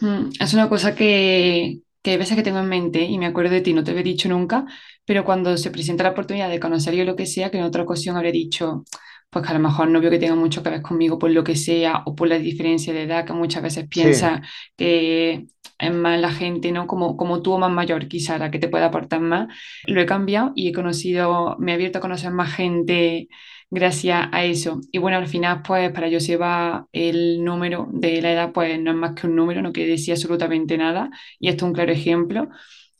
Mm, 0.00 0.30
es 0.40 0.54
una 0.54 0.68
cosa 0.68 0.94
que, 0.94 1.80
que 2.02 2.10
hay 2.12 2.16
veces 2.18 2.36
que 2.36 2.42
tengo 2.42 2.58
en 2.60 2.68
mente 2.68 3.02
y 3.02 3.18
me 3.18 3.26
acuerdo 3.26 3.52
de 3.52 3.60
ti, 3.60 3.72
no 3.74 3.82
te 3.84 3.90
había 3.90 4.02
dicho 4.02 4.28
nunca, 4.28 4.64
pero 5.04 5.24
cuando 5.24 5.56
se 5.56 5.70
presenta 5.70 6.04
la 6.04 6.10
oportunidad 6.10 6.48
de 6.50 6.60
conocer 6.60 6.94
yo 6.94 7.04
lo 7.04 7.16
que 7.16 7.26
sea, 7.26 7.50
que 7.50 7.58
en 7.58 7.64
otra 7.64 7.82
ocasión 7.82 8.16
habré 8.16 8.30
dicho, 8.32 8.84
pues 9.30 9.44
que 9.44 9.50
a 9.50 9.54
lo 9.54 9.60
mejor 9.60 9.88
no 9.88 10.00
veo 10.00 10.10
que 10.10 10.18
tenga 10.18 10.36
mucho 10.36 10.62
que 10.62 10.70
ver 10.70 10.82
conmigo 10.82 11.18
por 11.18 11.30
lo 11.30 11.42
que 11.44 11.56
sea 11.56 12.02
o 12.06 12.14
por 12.14 12.28
la 12.28 12.38
diferencia 12.38 12.92
de 12.92 13.02
edad 13.04 13.26
que 13.26 13.32
muchas 13.32 13.62
veces 13.62 13.88
piensa 13.88 14.40
que 14.76 15.46
es 15.78 15.92
más 15.92 16.20
la 16.20 16.32
gente, 16.32 16.72
¿no? 16.72 16.86
Como, 16.86 17.16
como 17.16 17.40
tú 17.42 17.52
o 17.52 17.58
más 17.58 17.70
mayor, 17.70 18.08
quizá, 18.08 18.38
la 18.38 18.50
que 18.50 18.58
te 18.58 18.68
pueda 18.68 18.86
aportar 18.86 19.20
más. 19.20 19.48
Lo 19.86 20.00
he 20.00 20.06
cambiado 20.06 20.52
y 20.56 20.68
he 20.68 20.72
conocido, 20.72 21.56
me 21.58 21.72
he 21.72 21.74
abierto 21.74 21.98
a 21.98 22.00
conocer 22.00 22.32
más 22.32 22.52
gente 22.54 23.28
gracias 23.70 24.28
a 24.32 24.44
eso. 24.44 24.80
Y 24.92 24.98
bueno, 24.98 25.18
al 25.18 25.28
final, 25.28 25.62
pues 25.62 25.90
para 25.92 26.10
Joseba 26.10 26.88
el 26.92 27.44
número 27.44 27.88
de 27.92 28.20
la 28.22 28.32
edad, 28.32 28.52
pues 28.52 28.80
no 28.80 28.90
es 28.92 28.96
más 28.96 29.14
que 29.14 29.26
un 29.26 29.36
número, 29.36 29.62
no 29.62 29.72
quiere 29.72 29.90
decir 29.92 30.12
absolutamente 30.14 30.76
nada. 30.78 31.10
Y 31.38 31.48
esto 31.48 31.64
es 31.64 31.68
un 31.68 31.74
claro 31.74 31.92
ejemplo. 31.92 32.48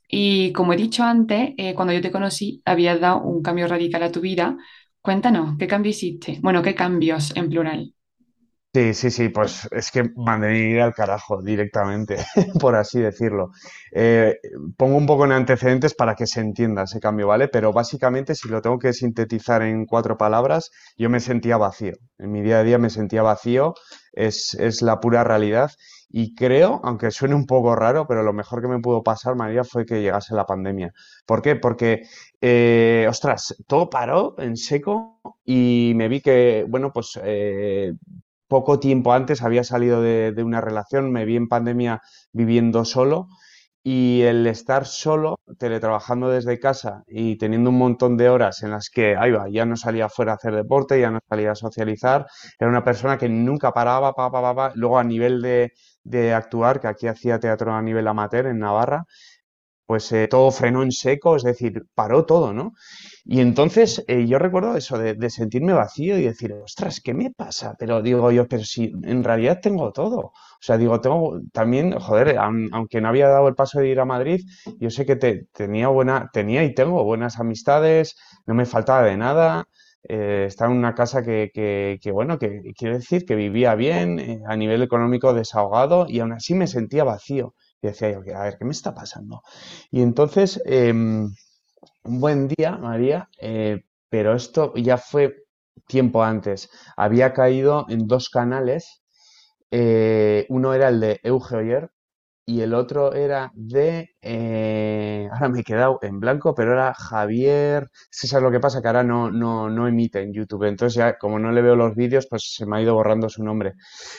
Y 0.08 0.52
como 0.52 0.72
he 0.72 0.76
dicho 0.76 1.04
antes, 1.04 1.52
eh, 1.58 1.74
cuando 1.74 1.92
yo 1.94 2.00
te 2.02 2.10
conocí, 2.12 2.62
habías 2.64 3.00
dado 3.00 3.22
un 3.22 3.42
cambio 3.42 3.68
radical 3.68 4.02
a 4.02 4.12
tu 4.12 4.20
vida. 4.20 4.56
Cuéntanos, 5.02 5.56
¿qué 5.58 5.66
cambio 5.66 5.90
hiciste? 5.90 6.38
Bueno, 6.42 6.62
¿qué 6.62 6.74
cambios 6.74 7.34
en 7.36 7.50
plural? 7.50 7.94
Sí, 8.74 8.92
sí, 8.94 9.10
sí, 9.10 9.28
pues 9.30 9.66
es 9.72 9.90
que 9.90 10.10
mandé 10.14 10.56
ir 10.58 10.80
al 10.80 10.92
carajo 10.94 11.40
directamente, 11.42 12.16
por 12.60 12.76
así 12.76 13.00
decirlo. 13.00 13.50
Eh, 13.92 14.36
pongo 14.76 14.96
un 14.98 15.06
poco 15.06 15.24
en 15.24 15.32
antecedentes 15.32 15.94
para 15.94 16.14
que 16.14 16.26
se 16.26 16.40
entienda 16.40 16.82
ese 16.84 17.00
cambio, 17.00 17.26
¿vale? 17.28 17.48
Pero 17.48 17.72
básicamente, 17.72 18.34
si 18.34 18.48
lo 18.48 18.60
tengo 18.60 18.78
que 18.78 18.92
sintetizar 18.92 19.62
en 19.62 19.86
cuatro 19.86 20.18
palabras, 20.18 20.70
yo 20.98 21.08
me 21.10 21.18
sentía 21.20 21.56
vacío. 21.56 21.94
En 22.18 22.30
mi 22.30 22.42
día 22.42 22.58
a 22.60 22.62
día 22.62 22.78
me 22.78 22.90
sentía 22.90 23.22
vacío, 23.22 23.74
es, 24.12 24.54
la 24.82 25.00
pura 25.00 25.24
realidad. 25.24 25.70
Y 26.10 26.34
creo, 26.34 26.80
aunque 26.84 27.10
suene 27.10 27.34
un 27.34 27.46
poco 27.46 27.74
raro, 27.74 28.06
pero 28.06 28.22
lo 28.22 28.32
mejor 28.32 28.60
que 28.62 28.68
me 28.68 28.80
pudo 28.80 29.02
pasar, 29.02 29.34
María, 29.34 29.64
fue 29.64 29.84
que 29.86 30.00
llegase 30.02 30.34
la 30.34 30.46
pandemia. 30.46 30.92
¿Por 31.26 31.42
qué? 31.42 31.56
Porque, 31.56 32.02
eh, 32.40 33.06
ostras, 33.08 33.54
todo 33.66 33.90
paró 33.90 34.34
en 34.38 34.56
seco 34.56 35.20
y 35.44 35.92
me 35.96 36.08
vi 36.08 36.20
que, 36.20 36.64
bueno, 36.68 36.92
pues 36.92 37.18
eh, 37.22 37.92
poco 38.48 38.80
tiempo 38.80 39.12
antes 39.12 39.42
había 39.42 39.64
salido 39.64 40.02
de, 40.02 40.34
una 40.42 40.60
relación, 40.60 41.12
me 41.12 41.24
vi 41.24 41.36
en 41.36 41.48
pandemia 41.48 42.02
viviendo 42.32 42.84
solo 42.84 43.28
y 43.82 44.22
el 44.22 44.46
estar 44.46 44.86
solo, 44.86 45.38
teletrabajando 45.58 46.28
desde 46.28 46.58
casa 46.58 47.04
y 47.06 47.38
teniendo 47.38 47.70
un 47.70 47.78
montón 47.78 48.16
de 48.16 48.28
horas 48.28 48.62
en 48.62 48.70
las 48.72 48.90
que, 48.90 49.16
ahí 49.16 49.30
va, 49.30 49.48
ya 49.48 49.64
no 49.64 49.76
salía 49.76 50.08
fuera 50.08 50.32
a 50.32 50.34
hacer 50.34 50.54
deporte, 50.54 51.00
ya 51.00 51.10
no 51.10 51.20
salía 51.28 51.52
a 51.52 51.54
socializar, 51.54 52.26
era 52.58 52.68
una 52.68 52.84
persona 52.84 53.16
que 53.16 53.28
nunca 53.28 53.72
paraba, 53.72 54.12
pa, 54.12 54.30
pa, 54.30 54.54
pa, 54.54 54.72
luego 54.74 54.98
a 54.98 55.04
nivel 55.04 55.40
de, 55.40 55.72
de 56.02 56.34
actuar, 56.34 56.80
que 56.80 56.88
aquí 56.88 57.06
hacía 57.06 57.38
teatro 57.38 57.72
a 57.72 57.82
nivel 57.82 58.08
amateur 58.08 58.46
en 58.46 58.58
Navarra, 58.58 59.04
pues 59.88 60.12
eh, 60.12 60.28
todo 60.28 60.50
frenó 60.50 60.82
en 60.82 60.92
seco, 60.92 61.34
es 61.36 61.42
decir, 61.44 61.86
paró 61.94 62.26
todo, 62.26 62.52
¿no? 62.52 62.74
Y 63.24 63.40
entonces 63.40 64.04
eh, 64.06 64.26
yo 64.26 64.38
recuerdo 64.38 64.76
eso 64.76 64.98
de, 64.98 65.30
sentirme 65.30 65.72
vacío 65.72 66.18
y 66.18 66.24
decir, 66.24 66.52
ostras, 66.52 67.00
¿qué 67.02 67.14
me 67.14 67.30
pasa? 67.30 67.74
Pero 67.78 68.02
digo 68.02 68.30
yo, 68.30 68.46
pero 68.46 68.64
si 68.64 68.92
en 69.04 69.24
realidad 69.24 69.60
tengo 69.62 69.90
todo. 69.92 70.18
O 70.18 70.32
sea, 70.60 70.76
digo, 70.76 71.00
tengo 71.00 71.40
también, 71.54 71.98
joder, 71.98 72.36
aunque 72.38 73.00
no 73.00 73.08
había 73.08 73.28
dado 73.28 73.48
el 73.48 73.54
paso 73.54 73.80
de 73.80 73.88
ir 73.88 73.98
a 74.00 74.04
Madrid, 74.04 74.42
yo 74.78 74.90
sé 74.90 75.06
que 75.06 75.16
tenía 75.16 75.88
buena, 75.88 76.28
tenía 76.34 76.64
y 76.64 76.74
tengo 76.74 77.02
buenas 77.02 77.40
amistades, 77.40 78.14
no 78.46 78.52
me 78.54 78.66
faltaba 78.66 79.04
de 79.04 79.16
nada. 79.16 79.68
Eh, 80.06 80.44
estaba 80.48 80.70
en 80.70 80.78
una 80.78 80.94
casa 80.94 81.22
que, 81.22 81.50
que, 82.02 82.12
bueno, 82.12 82.38
que 82.38 82.60
quiere 82.76 82.96
decir 82.98 83.24
que 83.24 83.34
vivía 83.36 83.74
bien, 83.74 84.42
a 84.46 84.54
nivel 84.56 84.82
económico 84.82 85.32
desahogado 85.32 86.06
y 86.08 86.20
aún 86.20 86.32
así 86.32 86.54
me 86.54 86.66
sentía 86.66 87.04
vacío. 87.04 87.54
Y 87.82 87.88
decía 87.88 88.10
yo, 88.10 88.20
a 88.36 88.44
ver, 88.44 88.58
¿qué 88.58 88.64
me 88.64 88.72
está 88.72 88.94
pasando? 88.94 89.42
Y 89.90 90.02
entonces, 90.02 90.60
em, 90.66 91.24
un 92.04 92.20
buen 92.20 92.48
día, 92.48 92.76
María, 92.78 93.28
eh, 93.40 93.82
pero 94.10 94.34
esto 94.34 94.74
ya 94.76 94.98
fue 94.98 95.44
tiempo 95.86 96.22
antes. 96.24 96.70
Había 96.96 97.32
caído 97.34 97.86
en 97.88 98.06
dos 98.08 98.30
canales. 98.30 99.02
uno 100.48 100.74
era 100.74 100.88
el 100.88 101.00
de 101.00 101.20
Euge 101.22 101.56
Oyer, 101.56 101.90
y 102.46 102.62
el 102.62 102.74
otro 102.74 103.14
era 103.14 103.52
de, 103.54 104.10
eh, 104.30 105.26
ahora 105.32 105.48
me 105.48 105.60
he 105.60 105.64
quedado 105.64 105.98
en 106.02 106.20
blanco, 106.20 106.54
pero 106.54 106.72
era 106.74 106.92
Javier, 106.92 107.90
es 108.10 108.32
lo 108.34 108.50
que 108.50 108.60
pasa, 108.60 108.82
que 108.82 108.88
ahora 108.88 109.02
no, 109.02 109.30
no, 109.30 109.70
no 109.70 109.88
emite 109.88 110.20
en 110.20 110.34
YouTube, 110.34 110.64
entonces 110.64 110.96
ya 110.96 111.16
como 111.16 111.38
no 111.38 111.50
le 111.50 111.62
veo 111.62 111.76
los 111.76 111.94
vídeos, 111.94 112.26
pues 112.28 112.54
se 112.54 112.66
me 112.66 112.76
ha 112.76 112.82
ido 112.82 112.94
borrando 112.94 113.28
su 113.28 113.42
nombre. 113.42 113.74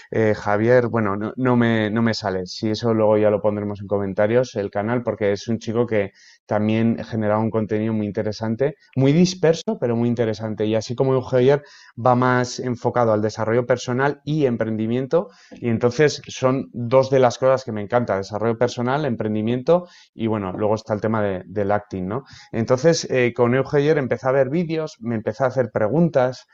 Eh, 0.10 0.34
Javier, 0.36 0.88
bueno, 0.88 1.16
no, 1.16 1.34
no, 1.36 1.56
me, 1.56 1.92
no 1.92 2.02
me 2.02 2.14
sale, 2.16 2.46
si 2.48 2.70
eso 2.70 2.94
luego 2.94 3.18
ya 3.18 3.30
lo 3.30 3.42
pondremos 3.42 3.82
en 3.82 3.88
comentarios, 3.88 4.56
el 4.56 4.72
canal, 4.72 5.04
porque 5.04 5.32
es 5.32 5.48
un 5.48 5.60
chico 5.60 5.86
que 5.86 6.12
también 6.48 6.98
generado 7.04 7.42
un 7.42 7.52
contenido 7.52 7.94
muy 7.94 8.08
interesante, 8.08 8.76
muy 8.96 9.14
disperso, 9.14 9.78
pero 9.80 9.96
muy 9.96 10.10
interesante. 10.10 10.66
Y 10.66 10.74
así 10.76 10.96
como 10.96 11.14
Eugenio 11.14 11.62
va 11.96 12.16
más 12.16 12.60
enfocado 12.60 13.14
al 13.14 13.22
desarrollo 13.22 13.66
personal 13.66 14.22
y 14.26 14.46
emprendimiento, 14.46 15.30
y 15.52 15.70
entonces 15.70 16.22
son 16.28 16.70
dos 16.74 17.10
de 17.10 17.20
las 17.20 17.38
cosas 17.38 17.64
que 17.64 17.72
me 17.72 17.82
encanta, 17.82 18.18
desarrollo 18.18 18.58
personal, 18.58 19.06
emprendimiento, 19.06 19.88
y 20.14 20.28
bueno, 20.28 20.52
luego 20.54 20.76
está 20.76 20.94
el 20.94 21.02
tema 21.02 21.22
de, 21.22 21.44
del 21.46 21.72
acting, 21.72 22.08
¿no? 22.08 22.24
Entonces, 22.52 23.08
eh, 23.10 23.34
con 23.36 23.56
Eugenio 23.56 23.92
empecé 23.94 24.28
a 24.28 24.32
ver 24.32 24.50
vídeos, 24.50 24.98
me 25.00 25.16
empecé 25.16 25.44
a 25.44 25.48
hacer 25.48 25.72
preguntas, 25.72 26.46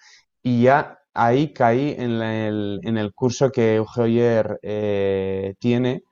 y 0.41 0.63
ya 0.63 0.99
ahí 1.13 1.53
caí 1.53 1.95
en, 1.97 2.21
el, 2.21 2.79
en 2.83 2.97
el 2.97 3.13
curso 3.13 3.51
que 3.51 3.75
Eugenio 3.75 4.57
eh, 4.61 5.55
tiene, 5.59 6.03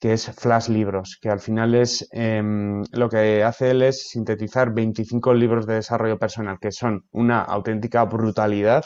que 0.00 0.14
es 0.14 0.30
Flash 0.30 0.68
Libros, 0.68 1.18
que 1.20 1.28
al 1.28 1.40
final 1.40 1.74
es 1.74 2.08
em, 2.12 2.82
lo 2.92 3.10
que 3.10 3.44
hace 3.44 3.70
él 3.70 3.82
es 3.82 4.08
sintetizar 4.08 4.72
25 4.72 5.34
libros 5.34 5.66
de 5.66 5.74
desarrollo 5.74 6.18
personal, 6.18 6.58
que 6.58 6.72
son 6.72 7.04
una 7.12 7.42
auténtica 7.42 8.04
brutalidad, 8.04 8.84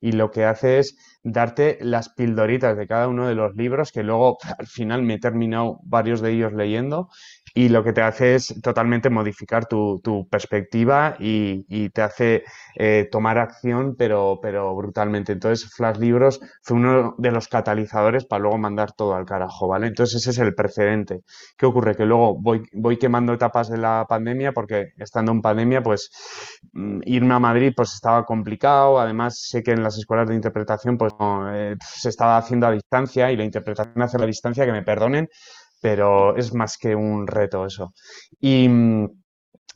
y 0.00 0.12
lo 0.12 0.30
que 0.30 0.44
hace 0.44 0.78
es 0.78 0.96
darte 1.22 1.78
las 1.82 2.08
pildoritas 2.08 2.76
de 2.78 2.86
cada 2.86 3.08
uno 3.08 3.28
de 3.28 3.34
los 3.34 3.54
libros, 3.54 3.92
que 3.92 4.02
luego 4.02 4.38
al 4.58 4.66
final 4.66 5.02
me 5.02 5.14
he 5.14 5.18
terminado 5.18 5.80
varios 5.84 6.22
de 6.22 6.32
ellos 6.32 6.54
leyendo, 6.54 7.10
y 7.56 7.68
lo 7.68 7.84
que 7.84 7.92
te 7.92 8.02
hace 8.02 8.34
es 8.34 8.52
totalmente 8.62 9.10
modificar 9.10 9.66
tu, 9.66 10.00
perspectiva 10.28 11.16
y, 11.20 11.88
te 11.90 12.02
hace 12.02 12.44
eh, 12.74 13.08
tomar 13.10 13.38
acción, 13.38 13.94
pero, 13.96 14.40
pero 14.42 14.74
brutalmente. 14.74 15.32
Entonces, 15.32 15.70
Flash 15.72 15.98
Libros 15.98 16.40
fue 16.62 16.76
uno 16.76 17.14
de 17.18 17.30
los 17.30 17.46
catalizadores 17.46 18.24
para 18.24 18.42
luego 18.42 18.58
mandar 18.58 18.92
todo 18.92 19.14
al 19.14 19.24
carajo, 19.24 19.68
¿vale? 19.68 19.86
Entonces, 19.86 20.22
ese 20.22 20.30
es 20.30 20.38
el 20.38 20.54
precedente. 20.54 21.22
¿Qué 21.56 21.66
ocurre? 21.66 21.94
Que 21.94 22.04
luego 22.06 22.36
voy, 22.40 22.62
voy 22.72 22.98
quemando 22.98 23.32
etapas 23.32 23.68
de 23.68 23.78
la 23.78 24.04
pandemia 24.08 24.52
porque 24.52 24.92
estando 24.98 25.30
en 25.30 25.40
pandemia, 25.40 25.82
pues 25.82 26.10
mm, 26.72 27.00
irme 27.04 27.34
a 27.34 27.38
Madrid 27.38 27.72
pues 27.76 27.94
estaba 27.94 28.24
complicado. 28.24 28.98
Además, 28.98 29.38
sé 29.38 29.62
que 29.62 29.72
en 29.72 29.82
las 29.84 29.96
escuelas 29.96 30.28
de 30.28 30.34
interpretación 30.34 30.98
pues 30.98 31.12
eh, 31.52 31.76
se 31.80 32.08
estaba 32.08 32.36
haciendo 32.36 32.66
a 32.66 32.72
distancia 32.72 33.30
y 33.30 33.36
la 33.36 33.44
interpretación 33.44 34.02
hace 34.02 34.16
a 34.20 34.26
distancia, 34.26 34.64
que 34.66 34.72
me 34.72 34.82
perdonen, 34.82 35.28
pero 35.84 36.34
es 36.34 36.54
más 36.54 36.78
que 36.78 36.94
un 36.94 37.26
reto 37.26 37.66
eso. 37.66 37.92
Y, 38.40 38.66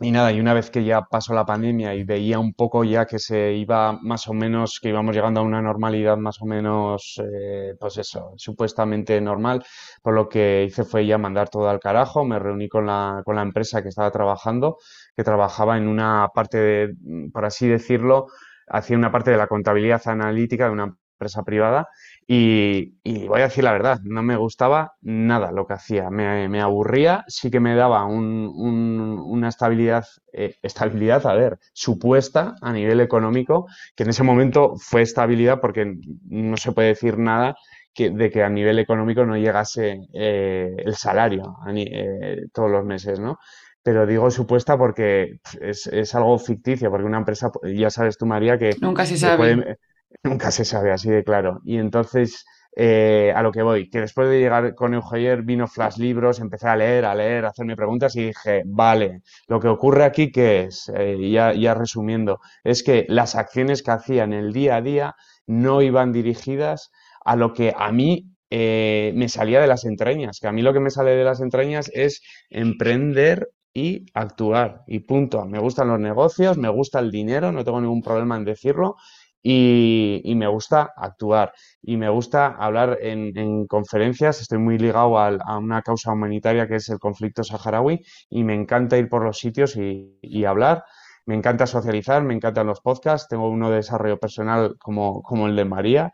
y 0.00 0.10
nada, 0.10 0.32
y 0.32 0.40
una 0.40 0.54
vez 0.54 0.70
que 0.70 0.82
ya 0.82 1.02
pasó 1.02 1.34
la 1.34 1.44
pandemia 1.44 1.94
y 1.94 2.02
veía 2.02 2.38
un 2.38 2.54
poco 2.54 2.82
ya 2.82 3.04
que 3.04 3.18
se 3.18 3.52
iba 3.52 3.92
más 4.00 4.26
o 4.26 4.32
menos, 4.32 4.80
que 4.80 4.88
íbamos 4.88 5.14
llegando 5.14 5.40
a 5.40 5.42
una 5.42 5.60
normalidad 5.60 6.16
más 6.16 6.40
o 6.40 6.46
menos, 6.46 7.20
eh, 7.22 7.74
pues 7.78 7.98
eso, 7.98 8.32
supuestamente 8.38 9.20
normal, 9.20 9.62
por 10.02 10.14
lo 10.14 10.30
que 10.30 10.64
hice 10.64 10.84
fue 10.84 11.04
ya 11.06 11.18
mandar 11.18 11.50
todo 11.50 11.68
al 11.68 11.78
carajo, 11.78 12.24
me 12.24 12.38
reuní 12.38 12.70
con 12.70 12.86
la, 12.86 13.20
con 13.22 13.36
la 13.36 13.42
empresa 13.42 13.82
que 13.82 13.90
estaba 13.90 14.10
trabajando, 14.10 14.78
que 15.14 15.24
trabajaba 15.24 15.76
en 15.76 15.88
una 15.88 16.28
parte 16.34 16.56
de, 16.56 16.94
por 17.34 17.44
así 17.44 17.68
decirlo, 17.68 18.28
hacía 18.66 18.96
una 18.96 19.12
parte 19.12 19.30
de 19.30 19.36
la 19.36 19.46
contabilidad 19.46 20.00
analítica 20.06 20.64
de 20.68 20.70
una 20.72 20.84
empresa 21.18 21.42
privada 21.42 21.88
y, 22.30 23.26
voy 23.26 23.40
a 23.40 23.44
decir 23.44 23.64
la 23.64 23.72
verdad, 23.72 24.00
no 24.04 24.22
me 24.22 24.36
gustaba 24.36 24.92
nada 25.00 25.50
lo 25.50 25.66
que 25.66 25.72
hacía, 25.72 26.10
me, 26.10 26.60
aburría, 26.60 27.24
sí 27.26 27.50
que 27.50 27.58
me 27.58 27.74
daba 27.74 28.04
una 28.04 29.48
estabilidad, 29.48 30.04
eh, 30.34 30.56
estabilidad, 30.60 31.26
a 31.26 31.32
ver, 31.32 31.58
supuesta 31.72 32.54
a 32.60 32.72
nivel 32.74 33.00
económico, 33.00 33.66
que 33.96 34.02
en 34.02 34.10
ese 34.10 34.24
momento 34.24 34.74
fue 34.76 35.00
estabilidad 35.00 35.58
porque 35.58 35.94
no 36.26 36.58
se 36.58 36.72
puede 36.72 36.88
decir 36.88 37.16
nada 37.16 37.56
de 37.96 38.30
que 38.30 38.42
a 38.42 38.50
nivel 38.50 38.78
económico 38.78 39.24
no 39.24 39.36
llegase 39.36 39.98
eh, 40.12 40.76
el 40.76 40.94
salario 40.96 41.56
eh, 41.74 42.42
todos 42.52 42.70
los 42.70 42.84
meses, 42.84 43.18
¿no? 43.18 43.38
pero 43.82 44.06
digo 44.06 44.30
supuesta 44.30 44.76
porque 44.76 45.40
es, 45.62 46.14
algo 46.14 46.38
ficticio, 46.38 46.90
porque 46.90 47.06
una 47.06 47.16
empresa, 47.16 47.50
ya 47.62 47.88
sabes 47.88 48.18
tú, 48.18 48.26
María, 48.26 48.58
que... 48.58 48.76
Nunca 48.82 49.06
se 49.06 49.16
sabe. 49.16 49.78
Nunca 50.24 50.50
se 50.50 50.64
sabe, 50.64 50.92
así 50.92 51.10
de 51.10 51.24
claro. 51.24 51.60
Y 51.64 51.78
entonces, 51.78 52.44
eh, 52.76 53.32
a 53.34 53.42
lo 53.42 53.52
que 53.52 53.62
voy, 53.62 53.88
que 53.90 54.00
después 54.00 54.28
de 54.28 54.38
llegar 54.40 54.74
con 54.74 54.94
Eugenio 54.94 55.42
vino 55.42 55.66
Flash 55.66 55.96
Libros, 55.98 56.40
empecé 56.40 56.68
a 56.68 56.76
leer, 56.76 57.04
a 57.04 57.14
leer, 57.14 57.44
a 57.44 57.48
hacerme 57.48 57.76
preguntas 57.76 58.14
y 58.16 58.26
dije, 58.26 58.62
vale, 58.66 59.22
lo 59.48 59.60
que 59.60 59.68
ocurre 59.68 60.04
aquí, 60.04 60.30
¿qué 60.32 60.62
es? 60.64 60.90
Eh, 60.94 61.30
ya, 61.30 61.52
ya 61.54 61.74
resumiendo, 61.74 62.40
es 62.64 62.82
que 62.82 63.06
las 63.08 63.34
acciones 63.34 63.82
que 63.82 63.90
hacía 63.90 64.24
en 64.24 64.32
el 64.32 64.52
día 64.52 64.76
a 64.76 64.82
día 64.82 65.14
no 65.46 65.82
iban 65.82 66.12
dirigidas 66.12 66.90
a 67.24 67.36
lo 67.36 67.52
que 67.52 67.74
a 67.76 67.90
mí 67.92 68.30
eh, 68.50 69.12
me 69.14 69.28
salía 69.28 69.60
de 69.60 69.66
las 69.66 69.84
entrañas, 69.84 70.38
que 70.40 70.48
a 70.48 70.52
mí 70.52 70.62
lo 70.62 70.72
que 70.72 70.80
me 70.80 70.90
sale 70.90 71.12
de 71.12 71.24
las 71.24 71.40
entrañas 71.40 71.90
es 71.94 72.22
emprender 72.50 73.50
y 73.74 74.06
actuar 74.14 74.82
y 74.86 75.00
punto. 75.00 75.44
Me 75.44 75.58
gustan 75.58 75.88
los 75.88 76.00
negocios, 76.00 76.56
me 76.56 76.68
gusta 76.70 76.98
el 77.00 77.10
dinero, 77.10 77.52
no 77.52 77.64
tengo 77.64 77.80
ningún 77.80 78.02
problema 78.02 78.36
en 78.36 78.44
decirlo 78.44 78.96
y, 79.42 80.34
me 80.36 80.46
gusta 80.48 80.92
actuar 80.96 81.52
y 81.82 81.96
me 81.96 82.08
gusta 82.08 82.48
hablar 82.48 82.98
en, 83.00 83.66
conferencias. 83.66 84.40
Estoy 84.40 84.58
muy 84.58 84.78
ligado 84.78 85.18
a, 85.18 85.58
una 85.58 85.82
causa 85.82 86.12
humanitaria 86.12 86.66
que 86.68 86.76
es 86.76 86.88
el 86.88 86.98
conflicto 86.98 87.44
saharaui 87.44 88.00
y 88.30 88.44
me 88.44 88.54
encanta 88.54 88.98
ir 88.98 89.08
por 89.08 89.24
los 89.24 89.38
sitios 89.38 89.76
y, 89.76 90.44
hablar. 90.44 90.84
Me 91.26 91.34
encanta 91.34 91.66
socializar, 91.66 92.22
me 92.22 92.34
encantan 92.34 92.66
los 92.66 92.80
podcasts. 92.80 93.28
Tengo 93.28 93.48
uno 93.50 93.70
de 93.70 93.76
desarrollo 93.76 94.18
personal 94.18 94.76
como, 94.78 95.22
como 95.22 95.46
el 95.46 95.56
de 95.56 95.64
María 95.64 96.12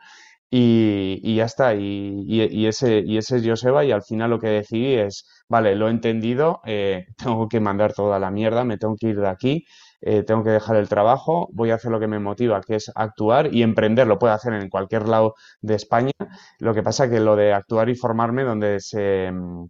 y, 0.50 1.34
ya 1.34 1.44
está. 1.46 1.74
Y, 1.74 2.66
ese, 2.66 3.02
y 3.04 3.16
ese 3.16 3.36
es 3.38 3.46
Joseba 3.46 3.84
y 3.84 3.92
al 3.92 4.02
final 4.02 4.30
lo 4.30 4.38
que 4.38 4.48
decidí 4.48 4.94
es, 4.94 5.26
vale, 5.48 5.74
lo 5.74 5.88
he 5.88 5.90
entendido, 5.90 6.60
eh, 6.64 7.06
tengo 7.16 7.48
que 7.48 7.60
mandar 7.60 7.92
toda 7.92 8.18
la 8.18 8.30
mierda, 8.30 8.64
me 8.64 8.78
tengo 8.78 8.96
que 8.96 9.08
ir 9.08 9.20
de 9.20 9.28
aquí 9.28 9.64
eh, 10.06 10.22
tengo 10.22 10.44
que 10.44 10.50
dejar 10.50 10.76
el 10.76 10.88
trabajo, 10.88 11.48
voy 11.52 11.70
a 11.70 11.76
hacer 11.76 11.90
lo 11.90 11.98
que 11.98 12.06
me 12.06 12.18
motiva, 12.18 12.60
que 12.60 12.74
es 12.76 12.92
actuar 12.94 13.54
y 13.54 13.62
emprender, 13.62 14.06
lo 14.06 14.18
puedo 14.18 14.34
hacer 14.34 14.52
en 14.52 14.68
cualquier 14.68 15.08
lado 15.08 15.34
de 15.62 15.74
España. 15.76 16.12
Lo 16.58 16.74
que 16.74 16.82
pasa 16.82 17.08
que 17.08 17.20
lo 17.20 17.36
de 17.36 17.54
actuar 17.54 17.88
y 17.88 17.94
formarme 17.94 18.44
donde 18.44 18.80
se, 18.80 19.32
mm, 19.32 19.66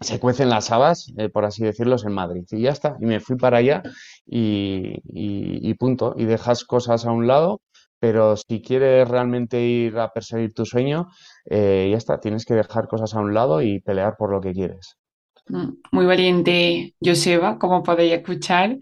se 0.00 0.20
cuecen 0.20 0.48
las 0.48 0.70
habas, 0.70 1.12
eh, 1.16 1.28
por 1.28 1.44
así 1.44 1.64
decirlo, 1.64 1.96
en 2.04 2.12
Madrid. 2.12 2.44
Y 2.52 2.62
ya 2.62 2.70
está, 2.70 2.96
y 3.00 3.06
me 3.06 3.18
fui 3.18 3.36
para 3.36 3.58
allá 3.58 3.82
y, 4.26 5.74
punto. 5.74 6.14
Y 6.16 6.24
dejas 6.24 6.64
cosas 6.64 7.04
a 7.04 7.10
un 7.10 7.26
lado, 7.26 7.60
pero 7.98 8.36
si 8.36 8.62
quieres 8.62 9.08
realmente 9.08 9.60
ir 9.60 9.98
a 9.98 10.12
perseguir 10.12 10.54
tu 10.54 10.64
sueño, 10.66 11.08
eh, 11.50 11.88
ya 11.90 11.96
está, 11.96 12.20
tienes 12.20 12.44
que 12.44 12.54
dejar 12.54 12.86
cosas 12.86 13.12
a 13.14 13.20
un 13.20 13.34
lado 13.34 13.60
y 13.60 13.80
pelear 13.80 14.14
por 14.16 14.30
lo 14.30 14.40
que 14.40 14.52
quieres. 14.52 14.96
Mm, 15.48 15.72
muy 15.90 16.06
valiente, 16.06 16.94
Joseba, 17.04 17.58
como 17.58 17.82
podéis 17.82 18.12
escuchar. 18.14 18.78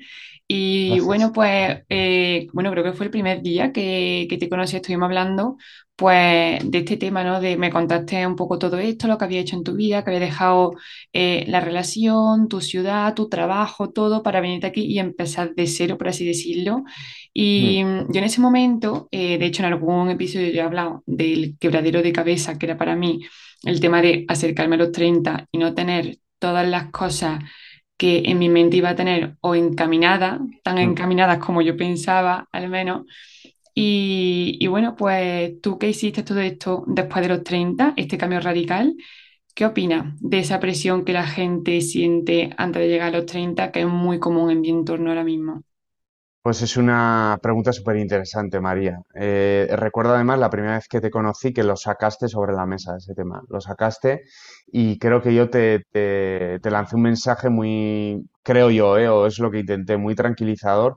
Y 0.55 1.01
bueno, 1.01 1.33
pues, 1.33 1.83
eh, 1.89 2.47
bueno, 2.53 2.71
creo 2.73 2.85
que 2.85 2.93
fue 2.93 3.07
el 3.07 3.11
primer 3.11 3.41
día 3.41 3.73
que, 3.73 4.27
que, 4.29 4.37
te 4.37 4.51
conocí, 4.51 4.77
estuvimos 4.77 5.07
hablando, 5.07 5.57
pues, 5.97 6.59
de 6.71 6.79
este 6.79 6.99
tema, 6.99 7.25
¿no? 7.25 7.41
De 7.41 7.57
me 7.57 7.71
contaste 7.71 8.27
un 8.27 8.37
poco 8.37 8.59
todo 8.59 8.79
esto, 8.79 9.09
lo 9.09 9.17
que 9.17 9.25
había 9.25 9.41
hecho 9.41 9.57
en 9.57 9.65
tu 9.65 9.75
vida, 9.75 10.05
que 10.05 10.11
había 10.11 10.21
dejado 10.21 10.73
eh, 11.15 11.47
la 11.49 11.61
relación, 11.61 12.49
tu 12.49 12.61
ciudad, 12.61 13.15
tu 13.15 13.31
trabajo, 13.31 13.91
todo 13.91 14.23
para 14.23 14.43
venirte 14.43 14.67
aquí 14.67 14.83
y 14.83 14.99
empezar 14.99 15.55
de 15.55 15.67
cero, 15.67 15.97
por 15.97 16.09
así 16.09 16.27
decirlo. 16.27 16.85
Y 17.33 17.83
mm. 17.85 18.13
yo 18.13 18.19
en 18.19 18.25
ese 18.25 18.43
momento, 18.43 19.09
eh, 19.11 19.39
de 19.39 19.47
hecho, 19.47 19.63
en 19.63 19.73
algún 19.73 20.11
episodio 20.11 20.51
yo 20.51 20.61
he 20.61 20.61
hablado 20.61 21.03
del 21.07 21.57
quebradero 21.59 22.03
de 22.03 22.13
cabeza, 22.13 22.59
que 22.59 22.67
era 22.67 22.77
para 22.77 22.95
mí 22.95 23.21
el 23.65 23.81
tema 23.81 24.03
de 24.03 24.27
acercarme 24.29 24.75
a 24.75 24.79
los 24.79 24.93
30 24.93 25.47
y 25.51 25.57
no 25.59 25.73
tener 25.75 26.19
todas 26.39 26.69
las 26.69 26.91
cosas 26.91 27.39
que 28.03 28.25
en 28.27 28.39
mi 28.41 28.51
mente 28.51 28.77
iba 28.79 28.91
a 28.91 28.97
tener 28.97 29.37
o 29.43 29.55
encaminada, 29.57 30.41
tan 30.65 30.79
Mm. 30.81 30.89
encaminadas 30.91 31.39
como 31.39 31.63
yo 31.63 31.77
pensaba, 31.79 32.49
al 32.53 32.69
menos. 32.71 33.05
Y, 33.75 34.59
y 34.61 34.67
bueno, 34.69 34.97
pues 34.97 35.61
tú 35.63 35.79
que 35.79 35.89
hiciste 35.91 36.23
todo 36.23 36.41
esto 36.41 36.85
después 36.89 37.23
de 37.23 37.29
los 37.31 37.45
30 37.45 37.95
este 37.97 38.19
cambio 38.19 38.41
radical, 38.41 38.95
¿qué 39.55 39.67
opinas 39.67 40.15
de 40.21 40.41
esa 40.41 40.61
presión 40.61 41.05
que 41.05 41.13
la 41.15 41.27
gente 41.27 41.81
siente 41.83 42.51
antes 42.59 42.83
de 42.83 42.89
llegar 42.89 43.09
a 43.15 43.19
los 43.19 43.27
30 43.27 43.73
que 43.73 43.83
es 43.83 43.89
muy 43.89 44.19
común 44.21 44.51
en 44.53 44.61
mi 44.63 44.71
entorno 44.71 45.11
ahora 45.11 45.25
mismo? 45.25 45.63
Pues 46.43 46.61
es 46.63 46.77
una 46.77 47.39
pregunta 47.41 47.73
súper 47.73 47.97
interesante, 47.97 48.61
María. 48.61 49.01
Eh, 49.15 49.69
recuerdo 49.77 50.15
además 50.15 50.41
la 50.41 50.51
primera 50.51 50.75
vez 50.75 50.89
que 50.89 51.01
te 51.01 51.11
conocí 51.11 51.53
que 51.53 51.63
lo 51.63 51.77
sacaste 51.77 52.27
sobre 52.29 52.53
la 52.53 52.67
mesa, 52.67 52.97
ese 52.97 53.15
tema. 53.15 53.43
Lo 53.49 53.61
sacaste 53.61 54.23
y 54.67 54.99
creo 54.99 55.23
que 55.23 55.35
yo 55.35 55.51
te, 55.51 55.85
te, 55.93 56.59
te 56.61 56.71
lancé 56.73 56.97
un 56.97 57.03
mensaje 57.03 57.49
muy, 57.49 58.29
creo 58.43 58.71
yo, 58.71 58.99
eh, 58.99 59.09
o 59.09 59.27
es 59.27 59.39
lo 59.39 59.53
que 59.53 59.61
intenté, 59.61 59.97
muy 59.97 60.17
tranquilizador, 60.17 60.97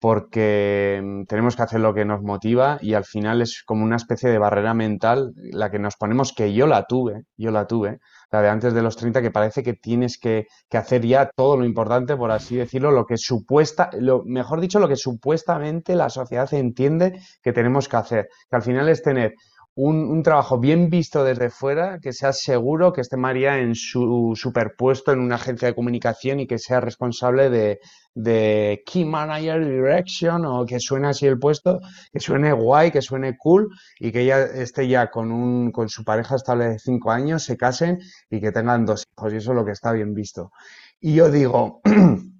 porque 0.00 1.00
mm, 1.04 1.24
tenemos 1.24 1.56
que 1.56 1.62
hacer 1.62 1.80
lo 1.80 1.92
que 1.92 2.06
nos 2.06 2.22
motiva 2.22 2.78
y 2.80 2.94
al 2.94 3.04
final 3.04 3.42
es 3.42 3.62
como 3.66 3.84
una 3.84 3.96
especie 3.96 4.30
de 4.30 4.38
barrera 4.38 4.72
mental 4.72 5.32
la 5.52 5.70
que 5.70 5.78
nos 5.78 5.96
ponemos, 5.96 6.32
que 6.32 6.54
yo 6.54 6.66
la 6.66 6.84
tuve, 6.86 7.24
yo 7.36 7.50
la 7.50 7.66
tuve, 7.66 7.98
la 8.30 8.42
de 8.42 8.48
antes 8.48 8.74
de 8.74 8.82
los 8.82 8.96
30, 8.96 9.22
que 9.22 9.30
parece 9.30 9.62
que 9.62 9.74
tienes 9.74 10.18
que, 10.18 10.46
hacer 10.72 11.06
ya 11.06 11.30
todo 11.34 11.56
lo 11.56 11.64
importante, 11.64 12.16
por 12.16 12.30
así 12.30 12.56
decirlo, 12.56 12.90
lo 12.90 13.06
que 13.06 13.16
supuesta, 13.16 13.90
lo, 13.98 14.24
mejor 14.24 14.60
dicho, 14.60 14.78
lo 14.78 14.88
que 14.88 14.96
supuestamente 14.96 15.94
la 15.94 16.10
sociedad 16.10 16.52
entiende 16.52 17.20
que 17.42 17.52
tenemos 17.52 17.88
que 17.88 17.96
hacer, 17.96 18.28
que 18.50 18.56
al 18.56 18.62
final 18.62 18.88
es 18.88 19.02
tener 19.02 19.34
un, 19.76 20.10
un 20.10 20.22
trabajo 20.22 20.58
bien 20.58 20.88
visto 20.88 21.22
desde 21.22 21.50
fuera, 21.50 22.00
que 22.00 22.14
sea 22.14 22.32
seguro 22.32 22.94
que 22.94 23.02
esté 23.02 23.18
María 23.18 23.58
en 23.58 23.74
su 23.74 24.32
superpuesto 24.34 25.12
en 25.12 25.20
una 25.20 25.34
agencia 25.34 25.68
de 25.68 25.74
comunicación 25.74 26.40
y 26.40 26.46
que 26.46 26.58
sea 26.58 26.80
responsable 26.80 27.50
de, 27.50 27.80
de 28.14 28.82
Key 28.86 29.04
Manager 29.04 29.62
Direction 29.66 30.46
o 30.46 30.64
que 30.64 30.80
suene 30.80 31.08
así 31.08 31.26
el 31.26 31.38
puesto, 31.38 31.80
que 32.10 32.20
suene 32.20 32.52
guay, 32.52 32.90
que 32.90 33.02
suene 33.02 33.36
cool 33.36 33.68
y 34.00 34.12
que 34.12 34.22
ella 34.22 34.44
esté 34.44 34.88
ya 34.88 35.10
con, 35.10 35.30
un, 35.30 35.70
con 35.70 35.90
su 35.90 36.04
pareja 36.04 36.36
estable 36.36 36.68
de 36.68 36.78
cinco 36.78 37.10
años, 37.10 37.44
se 37.44 37.58
casen 37.58 37.98
y 38.30 38.40
que 38.40 38.52
tengan 38.52 38.86
dos 38.86 39.04
hijos 39.12 39.34
y 39.34 39.36
eso 39.36 39.52
es 39.52 39.56
lo 39.56 39.64
que 39.66 39.72
está 39.72 39.92
bien 39.92 40.14
visto. 40.14 40.52
Y 41.00 41.14
yo 41.14 41.30
digo, 41.30 41.82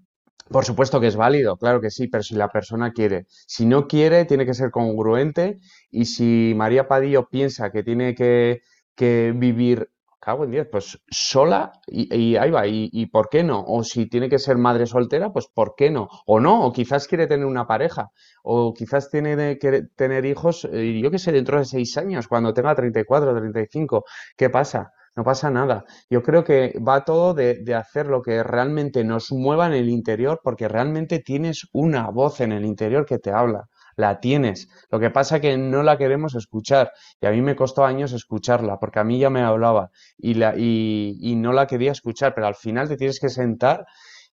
por 0.51 0.65
supuesto 0.65 1.01
que 1.01 1.09
es 1.09 1.17
válido, 1.17 1.57
claro 1.57 1.81
que 1.81 1.91
sí, 1.91 2.09
pero 2.09 2.23
si 2.23 2.35
la 2.35 2.49
persona 2.49 2.93
quiere. 2.93 3.27
Si 3.47 3.67
no 3.67 3.87
quiere, 3.89 4.25
tiene 4.25 4.47
que 4.47 4.55
ser 4.55 4.71
congruente 4.71 5.57
y 5.91 6.05
si 6.07 6.53
María 6.57 6.87
Padillo 6.89 7.29
piensa 7.29 7.71
que 7.71 7.83
tiene 7.83 8.15
que, 8.15 8.61
que 8.95 9.33
vivir, 9.35 9.91
cago 10.21 10.45
en 10.45 10.51
diez, 10.53 10.69
pues 10.71 10.99
sola 11.11 11.73
y, 11.87 12.15
y 12.15 12.37
ahí 12.37 12.51
va, 12.51 12.67
y, 12.67 12.89
y 12.93 13.07
¿por 13.07 13.29
qué 13.29 13.43
no? 13.45 13.65
O 13.67 13.83
si 13.85 14.07
tiene 14.09 14.29
que 14.29 14.39
ser 14.39 14.57
madre 14.57 14.87
soltera, 14.87 15.33
pues 15.33 15.47
¿por 15.53 15.75
qué 15.77 15.91
no? 15.91 16.09
O 16.27 16.41
no, 16.41 16.65
o 16.65 16.73
quizás 16.73 17.07
quiere 17.09 17.27
tener 17.27 17.47
una 17.47 17.67
pareja, 17.67 18.11
o 18.43 18.73
quizás 18.75 19.11
tiene 19.11 19.59
que 19.59 19.83
tener 19.97 20.25
hijos, 20.27 20.65
eh, 20.73 21.01
yo 21.03 21.11
qué 21.11 21.19
sé, 21.19 21.33
dentro 21.33 21.59
de 21.59 21.65
seis 21.65 21.97
años, 21.99 22.29
cuando 22.29 22.53
tenga 22.55 22.75
treinta 22.75 22.95
treinta 22.95 23.01
y 23.01 23.05
cuatro 23.05 23.35
treinta 23.37 23.61
y 23.61 23.67
cinco 23.71 24.05
¿qué 24.37 24.51
pasa? 24.51 24.93
No 25.17 25.25
pasa 25.25 25.51
nada. 25.51 25.87
Yo 26.11 26.23
creo 26.23 26.45
que 26.45 26.79
va 26.87 27.05
todo 27.05 27.33
de, 27.33 27.75
hacer 27.75 28.07
lo 28.07 28.21
que 28.23 28.43
realmente 28.43 29.03
nos 29.03 29.33
mueva 29.33 29.67
en 29.67 29.73
el 29.73 29.89
interior, 29.89 30.41
porque 30.45 30.69
realmente 30.69 31.21
tienes 31.21 31.67
una 31.73 32.11
voz 32.11 32.41
en 32.43 32.53
el 32.53 32.67
interior 32.67 33.07
que 33.07 33.19
te 33.19 33.31
habla. 33.31 33.69
La 33.97 34.21
tienes. 34.21 34.69
Lo 34.91 35.01
que 35.01 35.09
pasa 35.11 35.41
que 35.41 35.57
no 35.57 35.83
la 35.83 35.97
queremos 35.97 36.35
escuchar. 36.35 36.93
Y 37.19 37.27
a 37.27 37.31
mí 37.31 37.41
me 37.41 37.57
costó 37.57 37.87
años 37.87 38.13
escucharla, 38.13 38.79
porque 38.79 38.99
a 38.99 39.05
mí 39.05 39.19
ya 39.19 39.31
me 39.31 39.41
hablaba 39.41 39.91
y, 40.19 40.35
la, 40.35 40.55
y, 40.55 41.17
y 41.19 41.35
no 41.37 41.55
la 41.55 41.67
quería 41.67 41.93
escuchar, 41.93 42.35
pero 42.35 42.47
al 42.47 42.55
final 42.55 42.89
te 42.89 42.99
tienes 42.99 43.19
que 43.19 43.31
sentar 43.31 43.87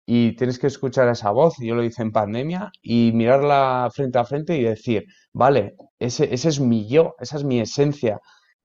y 0.06 0.34
tienes 0.36 0.58
que 0.58 0.68
escuchar 0.68 1.08
esa 1.10 1.30
voz. 1.30 1.56
Yo 1.58 1.74
lo 1.74 1.84
hice 1.84 2.00
en 2.00 2.10
pandemia 2.10 2.72
y 2.80 3.12
mirarla 3.12 3.90
frente 3.94 4.18
a 4.18 4.24
frente 4.24 4.56
y 4.56 4.62
decir, 4.64 5.04
vale, 5.34 5.74
ese, 5.98 6.32
ese 6.32 6.48
es 6.48 6.58
mi 6.58 6.88
yo, 6.88 7.16
esa 7.20 7.36
es 7.36 7.44
mi 7.44 7.60
esencia 7.60 8.18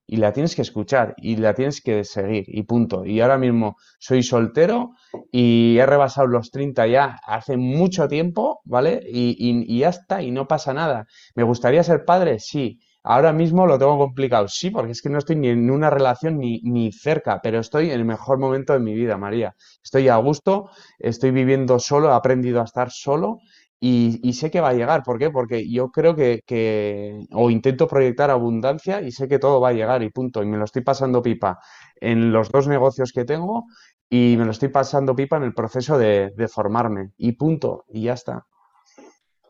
y 0.08 0.18
la 0.18 0.34
tienes 0.34 0.56
que 0.56 0.62
escuchar 0.62 1.14
y 1.18 1.36
la 1.38 1.54
tienes 1.54 1.82
que 1.82 2.04
seguir 2.04 2.44
y 2.48 2.64
punto. 2.64 3.06
Y 3.06 3.22
ahora 3.22 3.38
mismo 3.38 3.76
soy 4.00 4.24
soltero 4.24 4.92
y 5.32 5.78
he 5.78 5.86
rebasado 5.86 6.28
los 6.28 6.52
30 6.52 6.88
ya 6.88 7.20
hace 7.26 7.58
mucho 7.58 8.08
tiempo, 8.08 8.62
¿vale? 8.66 9.02
Y, 9.08 9.36
y- 9.38 9.66
y 9.76 9.80
ya 9.80 9.90
está, 9.90 10.22
y 10.22 10.32
no 10.32 10.48
pasa 10.48 10.74
nada. 10.74 11.06
¿Me 11.36 11.44
gustaría 11.44 11.84
ser 11.84 12.06
padre? 12.06 12.40
Sí. 12.40 12.80
Ahora 13.08 13.34
mismo 13.34 13.68
lo 13.68 13.78
tengo 13.78 14.00
complicado, 14.00 14.48
sí, 14.48 14.72
porque 14.72 14.92
es 14.94 15.02
que 15.02 15.10
no 15.10 15.20
estoy 15.20 15.36
ni 15.36 15.50
en 15.50 15.70
una 15.70 15.92
relación 15.92 16.40
ni, 16.40 16.60
ni 16.64 16.92
cerca, 16.92 17.40
pero 17.44 17.60
estoy 17.60 17.92
en 17.92 18.00
el 18.00 18.06
mejor 18.06 18.40
momento 18.40 18.74
de 18.74 18.80
mi 18.80 18.96
vida, 18.96 19.16
María. 19.16 19.56
Estoy 19.84 20.08
a 20.08 20.16
gusto, 20.18 20.72
estoy 20.98 21.30
viviendo 21.30 21.78
solo, 21.78 22.10
he 22.10 22.14
aprendido 22.14 22.62
a 22.62 22.64
estar 22.64 22.90
solo 22.90 23.38
y, 23.80 24.34
sé 24.34 24.50
que 24.52 24.62
va 24.62 24.70
a 24.70 24.74
llegar. 24.74 25.04
¿Por 25.04 25.20
qué? 25.20 25.30
Porque 25.30 25.70
yo 25.70 25.92
creo 25.92 26.16
que, 26.16 26.42
que, 26.46 27.26
o 27.32 27.50
intento 27.50 27.88
proyectar 27.88 28.32
abundancia 28.32 29.02
y 29.02 29.12
sé 29.12 29.28
que 29.28 29.40
todo 29.40 29.60
va 29.62 29.70
a 29.70 29.74
llegar 29.74 30.04
y 30.04 30.10
punto. 30.10 30.42
Y 30.44 30.48
me 30.48 30.58
lo 30.58 30.66
estoy 30.66 30.84
pasando 30.84 31.22
pipa 31.22 31.60
en 32.02 32.32
los 32.32 32.50
dos 32.50 32.68
negocios 32.68 33.12
que 33.14 33.26
tengo 33.26 33.66
y 34.10 34.36
me 34.38 34.46
lo 34.46 34.52
estoy 34.52 34.70
pasando 34.70 35.16
pipa 35.16 35.38
en 35.38 35.44
el 35.44 35.54
proceso 35.54 35.98
de, 35.98 36.32
de 36.36 36.48
formarme 36.48 37.12
y 37.18 37.34
punto. 37.34 37.86
Y 37.90 38.04
ya 38.04 38.14
está. 38.14 38.46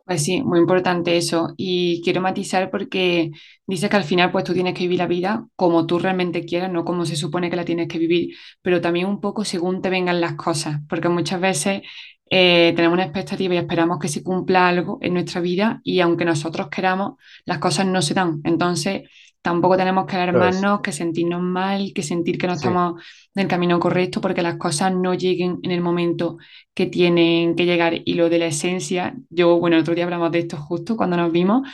Pues 0.05 0.23
sí, 0.23 0.43
muy 0.43 0.59
importante 0.59 1.17
eso. 1.17 1.53
Y 1.57 2.01
quiero 2.03 2.21
matizar 2.21 2.69
porque 2.69 3.31
dices 3.65 3.89
que 3.89 3.95
al 3.95 4.03
final 4.03 4.31
pues 4.31 4.43
tú 4.43 4.53
tienes 4.53 4.75
que 4.75 4.83
vivir 4.83 4.99
la 4.99 5.07
vida 5.07 5.47
como 5.55 5.87
tú 5.87 5.97
realmente 5.97 6.45
quieras, 6.45 6.71
no 6.71 6.85
como 6.85 7.05
se 7.05 7.15
supone 7.15 7.49
que 7.49 7.55
la 7.55 7.65
tienes 7.65 7.87
que 7.87 7.97
vivir, 7.97 8.35
pero 8.61 8.81
también 8.81 9.07
un 9.07 9.19
poco 9.19 9.43
según 9.43 9.81
te 9.81 9.89
vengan 9.89 10.21
las 10.21 10.35
cosas, 10.35 10.79
porque 10.87 11.09
muchas 11.09 11.41
veces 11.41 11.81
eh, 12.29 12.73
tenemos 12.75 12.95
una 12.95 13.03
expectativa 13.03 13.53
y 13.53 13.57
esperamos 13.57 13.99
que 13.99 14.07
se 14.07 14.23
cumpla 14.23 14.67
algo 14.67 14.97
en 15.01 15.13
nuestra 15.13 15.41
vida 15.41 15.81
y 15.83 15.99
aunque 15.99 16.25
nosotros 16.25 16.69
queramos, 16.69 17.13
las 17.45 17.59
cosas 17.59 17.85
no 17.85 18.01
se 18.01 18.13
dan. 18.13 18.41
Entonces 18.43 19.03
tampoco 19.41 19.77
tenemos 19.77 20.07
que 20.07 20.15
alarmarnos, 20.15 20.81
que 20.81 20.91
sentirnos 20.91 21.39
mal, 21.41 21.91
que 21.93 22.01
sentir 22.01 22.37
que 22.39 22.47
no 22.47 22.53
sí, 22.53 22.65
estamos 22.65 23.03
en 23.35 23.43
el 23.43 23.47
camino 23.47 23.79
correcto 23.79 24.19
porque 24.19 24.41
las 24.41 24.57
cosas 24.57 24.91
no 24.91 25.13
lleguen 25.13 25.59
en 25.61 25.69
el 25.71 25.81
momento 25.81 26.37
que 26.73 26.87
tienen 26.87 27.55
que 27.55 27.65
llegar. 27.65 28.01
Y 28.05 28.15
lo 28.15 28.27
de 28.29 28.39
la 28.39 28.47
esencia, 28.47 29.15
yo, 29.29 29.59
bueno, 29.59 29.75
el 29.75 29.83
otro 29.83 29.93
día 29.93 30.05
hablamos 30.05 30.31
de 30.31 30.39
esto 30.39 30.57
justo 30.57 30.97
cuando 30.97 31.17
nos 31.17 31.31
vimos, 31.31 31.67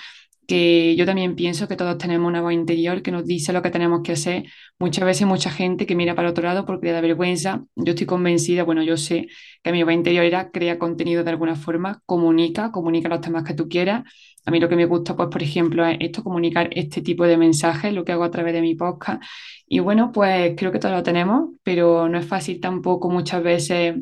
que 0.52 0.98
yo 0.98 1.06
también 1.06 1.36
pienso 1.36 1.70
que 1.70 1.78
todos 1.78 1.98
tenemos 1.98 2.28
una 2.28 2.42
voz 2.42 2.52
interior 2.52 3.02
que 3.02 3.12
nos 3.12 3.26
dice 3.26 3.54
lo 3.54 3.62
que 3.62 3.70
tenemos 3.70 4.02
que 4.04 4.12
hacer. 4.12 4.44
Muchas 4.80 5.06
veces 5.06 5.26
mucha 5.26 5.50
gente 5.50 5.86
que 5.86 5.96
mira 5.96 6.14
para 6.14 6.30
otro 6.30 6.44
lado 6.44 6.66
porque 6.66 6.88
le 6.88 6.92
da 6.92 7.00
vergüenza. 7.00 7.64
Yo 7.78 7.92
estoy 7.92 8.06
convencida, 8.06 8.64
bueno, 8.64 8.84
yo 8.84 8.98
sé 8.98 9.28
que 9.64 9.72
mi 9.72 9.84
voz 9.84 9.94
interior 9.94 10.26
era 10.26 10.52
crea 10.52 10.78
contenido 10.78 11.24
de 11.24 11.30
alguna 11.30 11.56
forma, 11.56 12.02
comunica, 12.06 12.70
comunica 12.74 13.08
los 13.08 13.22
temas 13.22 13.46
que 13.46 13.54
tú 13.54 13.70
quieras. 13.70 14.04
A 14.46 14.52
mí 14.52 14.60
lo 14.60 14.68
que 14.68 14.76
me 14.76 14.86
gusta, 14.86 15.16
pues, 15.16 15.30
por 15.30 15.42
ejemplo, 15.42 15.86
es 15.86 15.98
esto, 16.02 16.22
comunicar 16.22 16.68
este 16.74 17.02
tipo 17.02 17.24
de 17.26 17.38
mensajes, 17.38 17.94
lo 17.94 18.04
que 18.04 18.12
hago 18.12 18.26
a 18.26 18.32
través 18.32 18.54
de 18.54 18.62
mi 18.62 18.76
podcast. 18.76 19.24
Y 19.68 19.80
bueno, 19.80 20.12
pues 20.12 20.54
creo 20.58 20.74
que 20.74 20.80
todos 20.80 20.96
lo 20.96 21.04
tenemos, 21.04 21.52
pero 21.64 22.10
no 22.10 22.18
es 22.20 22.26
fácil 22.26 22.60
tampoco 22.60 23.10
muchas 23.10 23.42
veces 23.42 23.96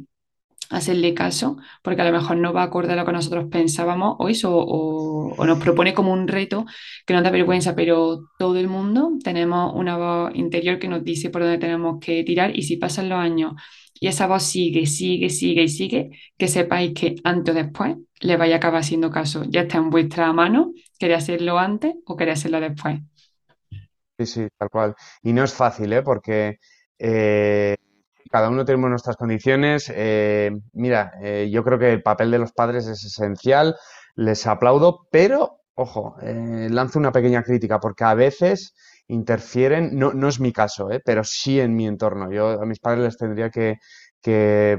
hacerle 0.70 1.14
caso, 1.14 1.58
porque 1.82 2.02
a 2.02 2.06
lo 2.06 2.12
mejor 2.12 2.38
no 2.38 2.54
va 2.54 2.64
acorde 2.64 2.94
a 2.94 2.96
lo 2.96 3.06
que 3.06 3.12
nosotros 3.12 3.48
pensábamos 3.52 4.16
o 4.20 4.30
eso, 4.30 4.52
o, 4.56 5.46
nos 5.46 5.60
propone 5.60 5.94
como 5.94 6.14
un 6.14 6.28
reto 6.28 6.66
que 7.06 7.14
nos 7.14 7.24
da 7.24 7.32
vergüenza, 7.32 7.76
pero 7.76 8.30
todo 8.38 8.58
el 8.58 8.68
mundo 8.68 9.14
tenemos 9.24 9.74
una 9.76 9.98
voz 9.98 10.32
interior 10.36 10.80
que 10.80 10.88
nos 10.88 11.04
dice 11.04 11.30
por 11.30 11.42
dónde 11.42 11.58
tenemos 11.58 12.00
que 12.00 12.24
tirar 12.24 12.56
y 12.56 12.64
si 12.64 12.78
pasan 12.78 13.10
los 13.10 13.20
años 13.20 13.54
y 14.00 14.08
esa 14.08 14.28
voz 14.28 14.44
sigue, 14.44 14.86
sigue, 14.86 15.30
sigue 15.30 15.64
y 15.64 15.70
sigue, 15.70 16.10
que 16.38 16.48
sepáis 16.48 16.94
que 16.94 17.16
antes 17.24 17.54
o 17.54 17.58
después 17.58 17.98
le 18.22 18.38
vaya 18.38 18.56
a 18.56 18.58
acabar 18.58 18.82
haciendo 18.82 19.12
caso. 19.12 19.44
Ya 19.50 19.62
está 19.62 19.78
en 19.78 19.90
vuestra 19.90 20.32
mano, 20.32 20.74
queréis 20.98 21.24
hacerlo 21.24 21.60
antes 21.60 21.96
o 22.06 22.16
queréis 22.16 22.40
hacerlo 22.40 22.62
después. 22.62 23.00
sí, 24.18 24.26
sí, 24.26 24.48
tal 24.58 24.70
cual. 24.70 24.96
Y 25.24 25.34
no 25.34 25.44
es 25.44 25.54
fácil, 25.54 25.92
¿eh? 25.92 26.02
Porque 26.02 26.60
eh, 26.98 27.76
cada 28.30 28.50
uno 28.50 28.66
tenemos 28.66 28.90
nuestras 28.90 29.18
condiciones. 29.18 29.92
Eh, 29.94 30.52
mira, 30.74 31.14
eh, 31.22 31.50
yo 31.52 31.64
creo 31.64 31.80
que 31.80 31.92
el 31.92 32.04
papel 32.04 32.32
de 32.32 32.40
los 32.40 32.52
padres 32.54 32.88
es 32.88 33.04
esencial, 33.04 33.76
les 34.16 34.46
aplaudo, 34.48 35.08
pero, 35.12 35.62
ojo, 35.76 36.16
eh, 36.22 36.68
lanzo 36.70 37.00
una 37.00 37.12
pequeña 37.12 37.44
crítica, 37.44 37.80
porque 37.80 38.04
a 38.04 38.14
veces 38.14 38.76
interfieren, 39.08 39.98
no, 39.98 40.14
no 40.14 40.28
es 40.28 40.40
mi 40.40 40.54
caso, 40.54 40.92
¿eh? 40.92 41.02
Pero 41.04 41.24
sí 41.24 41.60
en 41.60 41.76
mi 41.76 41.88
entorno. 41.88 42.32
Yo 42.32 42.62
a 42.62 42.66
mis 42.66 42.80
padres 42.80 43.04
les 43.04 43.18
tendría 43.18 43.50
que, 43.50 43.78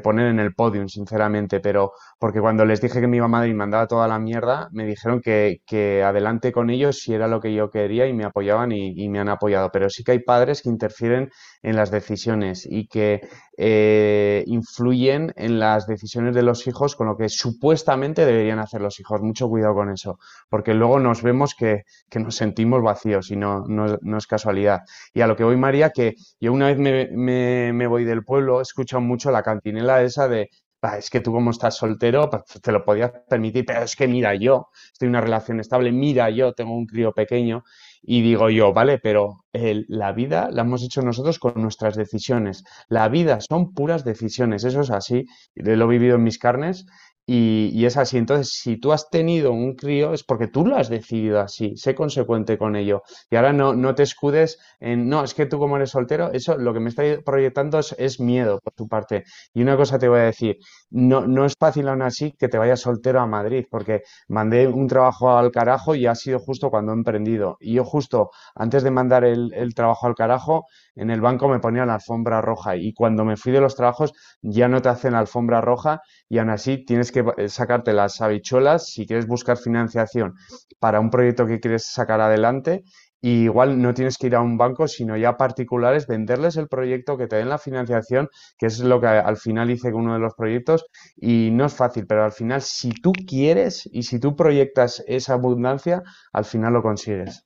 poner 0.03 0.27
en 0.29 0.39
el 0.39 0.55
podium, 0.55 0.89
sinceramente, 0.89 1.61
pero 1.61 1.93
porque 2.19 2.41
cuando 2.41 2.65
les 2.65 2.81
dije 2.81 3.01
que 3.01 3.07
me 3.09 3.17
iba 3.17 3.25
a 3.25 3.29
Madrid 3.29 3.53
y 3.53 3.55
mandaba 3.55 3.87
toda 3.89 4.07
la 4.07 4.19
mierda, 4.19 4.69
me 4.73 4.85
dijeron 4.85 5.21
que, 5.23 6.03
adelante 6.05 6.53
con 6.53 6.71
ellos 6.71 6.99
si 6.99 7.15
era 7.15 7.27
lo 7.27 7.41
que 7.41 7.53
yo 7.55 7.71
quería 7.71 8.07
y 8.07 8.13
me 8.13 8.25
apoyaban 8.25 8.71
y 8.73 9.09
me 9.09 9.19
han 9.19 9.29
apoyado. 9.29 9.71
Pero 9.73 9.91
sí 9.91 10.05
que 10.05 10.13
hay 10.13 10.21
padres 10.21 10.63
que 10.63 10.69
interfieren 10.69 11.31
en 11.63 11.77
las 11.77 11.91
decisiones 11.91 12.67
y 12.69 12.87
que 12.87 13.21
eh, 13.57 14.45
influyen 14.47 15.33
en 15.37 15.59
las 15.59 15.87
decisiones 15.87 16.35
de 16.35 16.43
los 16.43 16.67
hijos 16.67 16.97
con 16.97 17.07
lo 17.07 17.17
que 17.17 17.29
supuestamente 17.29 18.25
deberían 18.25 18.59
hacer 18.59 18.81
los 18.81 18.99
hijos. 19.01 19.21
Mucho 19.21 19.49
cuidado 19.49 19.75
con 19.75 19.91
eso, 19.91 20.19
porque 20.49 20.75
luego 20.75 20.99
nos 21.01 21.23
vemos 21.23 21.55
que, 21.55 21.85
que 22.09 22.21
nos 22.21 22.37
sentimos 22.37 22.83
vacíos 22.83 23.31
y 23.31 23.37
no, 23.37 23.65
no, 23.67 23.99
no 24.01 24.19
es 24.19 24.27
casualidad. 24.27 24.81
Y 25.13 25.21
a 25.21 25.27
lo 25.27 25.37
que 25.37 25.45
voy, 25.45 25.57
María, 25.57 25.91
que 25.91 26.15
yo 26.41 26.53
una 26.53 26.67
vez 26.69 26.79
me, 26.79 27.09
me, 27.13 27.73
me 27.73 27.87
voy 27.87 28.05
del 28.05 28.25
pueblo, 28.25 28.61
he 28.61 28.63
escuchado 28.63 29.01
mucho 29.01 29.31
la 29.31 29.43
cantinela 29.43 30.03
esa 30.03 30.29
de 30.29 30.49
"Va, 30.85 30.97
es 30.99 31.11
que 31.11 31.21
tú 31.21 31.33
como 31.33 31.51
estás 31.51 31.77
soltero, 31.77 32.29
pues 32.31 32.45
te 32.63 32.73
lo 32.73 32.85
podías 32.85 33.13
permitir, 33.29 33.65
pero 33.67 33.83
es 33.83 33.95
que 33.97 34.09
mira 34.09 34.35
yo, 34.35 34.69
estoy 34.93 35.07
en 35.07 35.11
una 35.11 35.21
relación 35.21 35.61
estable, 35.61 35.93
mira 35.93 36.31
yo, 36.31 36.53
tengo 36.55 36.75
un 36.75 36.87
crío 36.87 37.13
pequeño 37.13 37.65
y 38.03 38.23
digo 38.23 38.49
yo, 38.51 38.73
vale, 38.73 38.99
pero 38.99 39.45
el- 39.53 39.85
la 39.89 40.13
vida 40.13 40.49
la 40.51 40.63
hemos 40.63 40.83
hecho 40.83 41.03
nosotros 41.03 41.39
con 41.39 41.53
nuestras 41.61 41.97
decisiones. 41.97 42.65
La 42.89 43.09
vida 43.09 43.41
son 43.41 43.75
puras 43.75 44.05
decisiones, 44.05 44.65
eso 44.65 44.81
es 44.81 44.91
así, 44.91 45.27
lo 45.55 45.85
he 45.85 45.89
vivido 45.89 46.17
en 46.17 46.23
mis 46.25 46.39
carnes 46.39 46.87
y, 47.33 47.85
es 47.87 47.97
así. 47.97 48.19
Entonces, 48.19 48.53
si 48.55 48.77
tú 48.77 48.93
has 48.93 49.09
tenido 49.09 49.53
un 49.53 49.75
crío 49.77 50.13
es 50.13 50.25
porque 50.25 50.49
tú 50.49 50.67
lo 50.67 50.77
has 50.77 50.89
decidido 50.89 51.41
así, 51.41 51.77
sé 51.77 51.95
consecuente 51.95 52.59
con 52.59 52.75
ello. 52.75 53.03
Y 53.31 53.37
ahora 53.37 53.53
no, 53.53 53.73
no 53.73 53.95
te 53.95 54.03
escudes 54.03 54.59
en, 54.81 55.09
no, 55.09 55.23
es 55.23 55.35
que 55.35 55.47
tú 55.47 55.59
como 55.61 55.77
eres 55.77 55.91
soltero, 55.91 56.33
eso 56.33 56.59
lo 56.59 56.75
que 56.75 56.81
me 56.81 56.89
está 56.89 57.05
proyectando 57.25 57.79
es, 57.79 58.21
miedo 58.21 58.59
por 58.61 58.73
tu 58.75 58.89
parte. 58.89 59.25
Y 59.55 59.63
una 59.63 59.77
cosa 59.77 59.99
te 59.99 60.09
voy 60.09 60.21
a 60.21 60.25
decir, 60.25 60.59
no, 60.91 61.25
no 61.27 61.45
es 61.45 61.55
fácil 61.59 61.89
aún 61.89 62.03
así 62.03 62.33
que 62.33 62.49
te 62.49 62.59
vayas 62.59 62.81
soltero 62.81 63.21
a 63.21 63.27
Madrid, 63.27 63.65
porque 63.71 64.03
mandé 64.27 64.67
un 64.67 64.89
trabajo 64.89 65.31
al 65.31 65.53
carajo 65.53 65.95
y 65.95 66.07
ha 66.07 66.17
sido 66.17 66.41
justo 66.41 66.69
cuando 66.71 66.93
he 66.93 66.97
emprendido. 66.97 67.59
Y 67.61 67.75
yo 67.75 67.85
justo 67.85 68.31
antes 68.57 68.83
de 68.83 68.91
mandar 68.91 69.25
el 69.25 69.75
trabajo 69.75 70.09
al 70.09 70.17
carajo, 70.17 70.67
en 70.97 71.11
el 71.11 71.21
banco 71.21 71.49
me 71.49 71.61
ponía 71.61 71.87
la 71.87 71.95
alfombra 71.95 72.41
roja 72.41 72.77
y 72.77 72.93
cuando 72.93 73.25
me 73.25 73.37
fui 73.37 73.53
de 73.53 73.61
los 73.61 73.77
trabajos 73.77 74.13
ya 74.43 74.69
no 74.69 74.83
te 74.83 74.89
hacen 74.89 75.13
la 75.13 75.21
alfombra 75.21 75.61
roja 75.61 76.01
y 76.29 76.39
aún 76.39 76.51
así 76.51 76.85
tienes 76.85 77.13
que 77.13 77.25
sacarte 77.49 77.93
las 77.93 78.21
habichuelas 78.21 78.87
si 78.87 79.07
quieres 79.07 79.27
buscar 79.27 79.57
financiación 79.57 80.35
para 80.79 81.01
un 81.01 81.11
proyecto 81.11 81.47
que 81.47 81.61
quieres 81.61 81.85
sacar 81.87 82.21
adelante. 82.21 82.83
Y 83.23 83.43
igual 83.45 83.83
no 83.83 83.93
tienes 83.93 84.17
que 84.17 84.29
ir 84.29 84.35
a 84.35 84.41
un 84.41 84.57
banco, 84.57 84.89
sino 84.89 85.15
ya 85.15 85.37
particulares, 85.37 86.07
venderles 86.07 86.57
el 86.57 86.69
proyecto, 86.69 87.19
que 87.19 87.27
te 87.27 87.37
den 87.37 87.51
la 87.51 87.59
financiación, 87.59 88.29
que 88.59 88.65
es 88.67 88.81
lo 88.81 88.99
que 88.99 89.09
al 89.09 89.37
final 89.37 89.71
hice 89.71 89.93
con 89.93 90.05
uno 90.05 90.15
de 90.15 90.21
los 90.21 90.35
proyectos. 90.35 90.87
Y 91.17 91.51
no 91.53 91.67
es 91.67 91.75
fácil, 91.75 92.07
pero 92.07 92.25
al 92.25 92.33
final, 92.33 92.63
si 92.63 92.91
tú 92.93 93.13
quieres 93.13 93.87
y 93.93 94.05
si 94.05 94.19
tú 94.21 94.35
proyectas 94.37 95.05
esa 95.07 95.35
abundancia, 95.35 96.03
al 96.33 96.47
final 96.47 96.73
lo 96.73 96.83
consigues. 96.83 97.45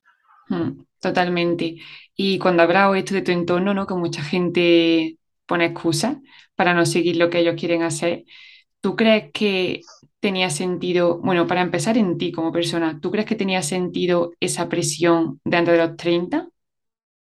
Mm, 0.48 0.82
totalmente. 1.00 1.76
Y 2.16 2.38
cuando 2.38 2.62
hablado 2.62 2.94
esto 2.94 3.14
de 3.14 3.22
tu 3.22 3.32
entorno, 3.32 3.74
¿no? 3.74 3.86
Que 3.86 3.94
mucha 3.94 4.22
gente 4.22 5.18
pone 5.46 5.66
excusas 5.66 6.16
para 6.54 6.74
no 6.74 6.86
seguir 6.86 7.16
lo 7.16 7.30
que 7.30 7.40
ellos 7.40 7.56
quieren 7.58 7.82
hacer. 7.82 8.24
¿Tú 8.80 8.96
crees 8.96 9.32
que 9.32 9.82
tenía 10.20 10.50
sentido, 10.50 11.18
bueno, 11.20 11.46
para 11.46 11.62
empezar 11.62 11.98
en 11.98 12.18
ti 12.18 12.32
como 12.32 12.52
persona, 12.52 13.00
¿tú 13.00 13.10
crees 13.12 13.26
que 13.26 13.36
tenía 13.36 13.62
sentido 13.62 14.32
esa 14.40 14.68
presión 14.68 15.40
de 15.44 15.56
antes 15.58 15.74
de 15.78 15.86
los 15.86 15.96
treinta 15.96 16.48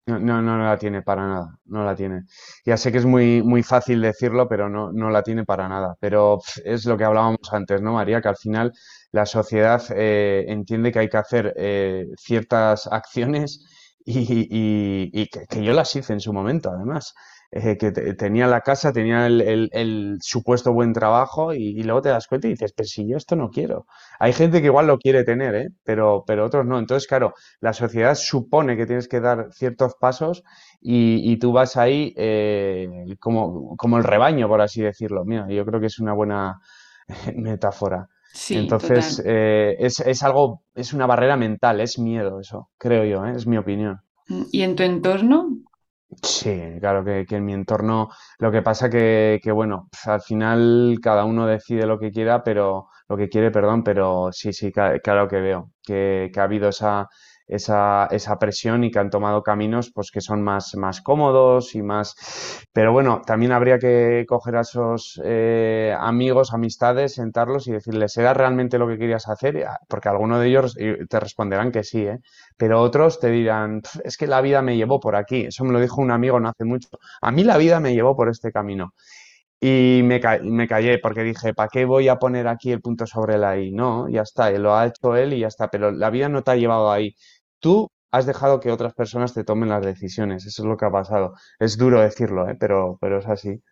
No, 0.07 0.19
no, 0.19 0.41
no 0.41 0.57
la 0.57 0.77
tiene 0.77 1.03
para 1.03 1.27
nada, 1.27 1.59
no 1.65 1.83
la 1.85 1.95
tiene. 1.95 2.23
Ya 2.65 2.75
sé 2.75 2.91
que 2.91 2.97
es 2.97 3.05
muy, 3.05 3.41
muy 3.43 3.61
fácil 3.63 4.01
decirlo, 4.01 4.47
pero 4.49 4.67
no, 4.67 4.91
no 4.91 5.09
la 5.11 5.21
tiene 5.23 5.45
para 5.45 5.69
nada. 5.69 5.95
Pero 5.99 6.39
es 6.65 6.85
lo 6.85 6.97
que 6.97 7.03
hablábamos 7.03 7.39
antes, 7.51 7.81
¿no, 7.81 7.93
María? 7.93 8.19
Que 8.21 8.27
al 8.29 8.35
final 8.37 8.73
la 9.11 9.25
sociedad 9.25 9.83
eh, 9.95 10.45
entiende 10.47 10.91
que 10.91 10.99
hay 10.99 11.09
que 11.09 11.17
hacer 11.17 11.53
eh, 11.57 12.07
ciertas 12.17 12.87
acciones 12.87 13.65
y, 14.05 15.27
que, 15.29 15.63
yo 15.63 15.73
las 15.73 15.95
hice 15.95 16.13
en 16.13 16.19
su 16.19 16.33
momento, 16.33 16.71
además. 16.71 17.13
Eh, 17.53 17.77
que 17.77 17.91
te- 17.91 18.13
tenía 18.13 18.47
la 18.47 18.61
casa, 18.61 18.93
tenía 18.93 19.27
el, 19.27 20.17
supuesto 20.21 20.71
buen 20.73 20.93
trabajo 20.93 21.53
y, 21.53 21.83
luego 21.83 22.01
te 22.01 22.07
das 22.09 22.27
cuenta 22.27 22.47
y 22.47 22.51
dices, 22.51 22.71
pero 22.73 22.87
si 22.87 23.05
yo 23.07 23.17
esto 23.17 23.35
no 23.35 23.49
quiero. 23.49 23.85
Hay 24.19 24.31
gente 24.33 24.61
que 24.61 24.67
igual 24.67 24.87
lo 24.87 24.97
quiere 24.97 25.23
tener, 25.25 25.55
¿eh? 25.55 25.69
Pero, 25.83 26.23
pero 26.25 26.45
otros 26.45 26.65
no. 26.65 26.79
Entonces, 26.79 27.07
claro 27.07 27.33
la 27.59 27.73
sociedad 27.73 28.15
supone 28.15 28.77
que 28.77 28.85
tienes 28.85 29.07
que 29.09 29.19
dar 29.19 29.49
ciertos 29.51 29.95
pasos 29.99 30.43
y, 30.81 31.37
tú 31.39 31.51
vas 31.51 31.75
ahí 31.77 32.13
como, 33.19 33.75
como 33.77 33.97
el 33.97 34.03
rebaño, 34.03 34.47
por 34.47 34.61
así 34.61 34.81
decirlo. 34.81 35.25
Mira, 35.25 35.47
yo 35.49 35.65
creo 35.65 35.79
que 35.79 35.87
es 35.87 35.99
una 35.99 36.13
buena 36.13 36.59
metáfora. 37.35 38.07
Sí, 38.33 38.57
Entonces, 38.59 39.21
eh, 39.25 39.75
es, 39.79 39.99
es 40.01 40.23
algo, 40.23 40.63
es 40.75 40.93
una 40.93 41.05
barrera 41.07 41.37
mental, 41.37 41.79
es 41.81 41.99
miedo 41.99 42.39
eso, 42.39 42.69
creo 42.77 43.05
yo, 43.05 43.25
¿eh? 43.25 43.33
Es 43.35 43.47
mi 43.47 43.57
opinión. 43.57 44.01
Mm, 44.29 44.43
¿Y 44.51 44.61
en 44.63 44.75
tu 44.75 44.81
entorno? 44.81 45.59
Sí, 46.23 46.51
claro 46.79 47.03
que, 47.05 47.25
que 47.25 47.37
en 47.37 47.45
mi 47.45 47.53
entorno 47.53 48.09
lo 48.39 48.51
que 48.51 48.61
pasa 48.61 48.89
que, 48.89 49.39
que 49.41 49.51
bueno, 49.51 49.87
pf, 49.91 50.07
al 50.11 50.21
final 50.21 50.97
cada 51.01 51.23
uno 51.25 51.47
decide 51.47 51.85
lo 51.85 51.97
que 51.97 52.11
quiera, 52.11 52.43
pero 52.43 52.89
lo 53.07 53.15
que 53.17 53.29
quiere, 53.29 53.49
perdón, 53.49 53.81
pero 53.83 54.29
sí, 54.31 54.51
sí, 54.51 54.71
claro 54.71 55.27
que 55.29 55.39
veo 55.39 55.71
que, 55.81 56.29
que 56.33 56.39
ha 56.39 56.43
habido 56.43 56.67
esa, 56.69 57.07
esa, 57.51 58.07
esa 58.11 58.37
presión 58.39 58.83
y 58.83 58.91
que 58.91 58.99
han 58.99 59.09
tomado 59.09 59.43
caminos 59.43 59.91
pues 59.93 60.11
que 60.11 60.21
son 60.21 60.41
más, 60.41 60.75
más 60.75 61.01
cómodos 61.01 61.75
y 61.75 61.83
más... 61.83 62.15
Pero 62.73 62.93
bueno, 62.93 63.21
también 63.25 63.51
habría 63.51 63.77
que 63.79 64.25
coger 64.27 64.55
a 64.57 64.61
esos 64.61 65.21
eh, 65.23 65.95
amigos, 65.99 66.53
amistades, 66.53 67.15
sentarlos 67.15 67.67
y 67.67 67.73
decirles, 67.73 68.17
¿era 68.17 68.33
realmente 68.33 68.77
lo 68.77 68.87
que 68.87 68.97
querías 68.97 69.27
hacer? 69.27 69.63
Ah, 69.67 69.77
Porque 69.87 70.09
algunos 70.09 70.39
de 70.39 70.47
ellos 70.47 70.75
te 71.09 71.19
responderán 71.19 71.71
que 71.71 71.83
sí, 71.83 72.01
¿eh? 72.05 72.19
Pero 72.57 72.81
otros 72.81 73.19
te 73.19 73.29
dirán, 73.29 73.81
"Pf, 73.81 74.01
es 74.05 74.17
que 74.17 74.27
la 74.27 74.41
vida 74.41 74.61
me 74.61 74.77
llevó 74.77 74.99
por 74.99 75.15
aquí. 75.15 75.45
Eso 75.47 75.63
me 75.65 75.73
lo 75.73 75.79
dijo 75.79 76.01
un 76.01 76.11
amigo 76.11 76.39
no 76.39 76.49
hace 76.49 76.65
mucho. 76.65 76.89
A 77.21 77.31
mí 77.31 77.43
la 77.43 77.57
vida 77.57 77.79
me 77.79 77.93
llevó 77.93 78.15
por 78.15 78.29
este 78.29 78.51
camino. 78.51 78.93
Y 79.63 80.01
me, 80.03 80.19
me 80.43 80.67
callé 80.67 80.97
porque 80.99 81.23
dije, 81.23 81.53
¿para 81.53 81.69
qué 81.69 81.85
voy 81.85 82.07
a 82.07 82.15
poner 82.17 82.47
aquí 82.47 82.71
el 82.71 82.81
punto 82.81 83.05
sobre 83.05 83.37
la 83.37 83.57
I? 83.59 83.71
No, 83.71 84.09
ya 84.09 84.21
está, 84.23 84.49
lo 84.51 84.75
ha 84.75 84.87
hecho 84.87 85.15
él 85.15 85.33
y 85.33 85.39
ya 85.41 85.47
está. 85.47 85.69
Pero 85.69 85.91
la 85.91 86.09
vida 86.09 86.29
no 86.29 86.41
te 86.43 86.51
ha 86.51 86.55
llevado 86.55 86.91
ahí. 86.91 87.15
Tú 87.61 87.89
has 88.11 88.27
dejado 88.27 88.61
que 88.61 88.71
otras 88.71 88.93
personas 88.95 89.33
te 89.35 89.45
tomen 89.45 89.69
las 89.69 89.85
decisiones. 89.85 90.45
Eso 90.47 90.63
es 90.63 90.69
lo 90.69 90.77
que 90.77 90.85
ha 90.85 90.91
pasado. 90.91 91.33
Es 91.59 91.77
duro 91.77 92.01
decirlo, 92.01 92.49
¿eh? 92.49 92.57
Pero, 92.59 92.97
pero 93.01 93.19
es 93.19 93.27
así. 93.27 93.63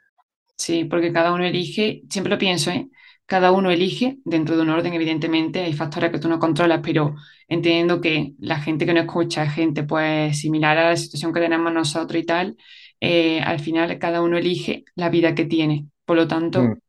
Sí, 0.57 0.83
porque 0.85 1.13
cada 1.13 1.33
uno 1.33 1.45
elige, 1.45 2.03
siempre 2.09 2.31
lo 2.31 2.37
pienso, 2.37 2.69
¿eh? 2.71 2.89
Cada 3.25 3.51
uno 3.51 3.71
elige 3.71 4.17
dentro 4.25 4.55
de 4.57 4.63
un 4.63 4.69
orden, 4.71 4.93
evidentemente, 4.93 5.61
hay 5.63 5.73
factores 5.73 6.11
que 6.11 6.19
tú 6.19 6.27
no 6.27 6.39
controlas, 6.39 6.81
pero 6.83 7.15
entendiendo 7.47 8.01
que 8.01 8.33
la 8.39 8.59
gente 8.59 8.85
que 8.85 8.93
no 8.93 8.99
escucha 9.01 9.43
es 9.43 9.53
gente 9.53 9.83
pues 9.83 10.39
similar 10.39 10.77
a 10.77 10.89
la 10.89 10.97
situación 10.97 11.31
que 11.33 11.39
tenemos 11.39 11.71
nosotros 11.71 12.21
y 12.21 12.25
tal, 12.25 12.57
eh, 12.99 13.39
al 13.41 13.59
final 13.59 13.97
cada 13.99 14.21
uno 14.21 14.37
elige 14.37 14.83
la 14.95 15.09
vida 15.09 15.35
que 15.35 15.45
tiene. 15.45 15.87
Por 16.05 16.17
lo 16.17 16.27
Mm, 16.55 16.73
tanto, 16.73 16.79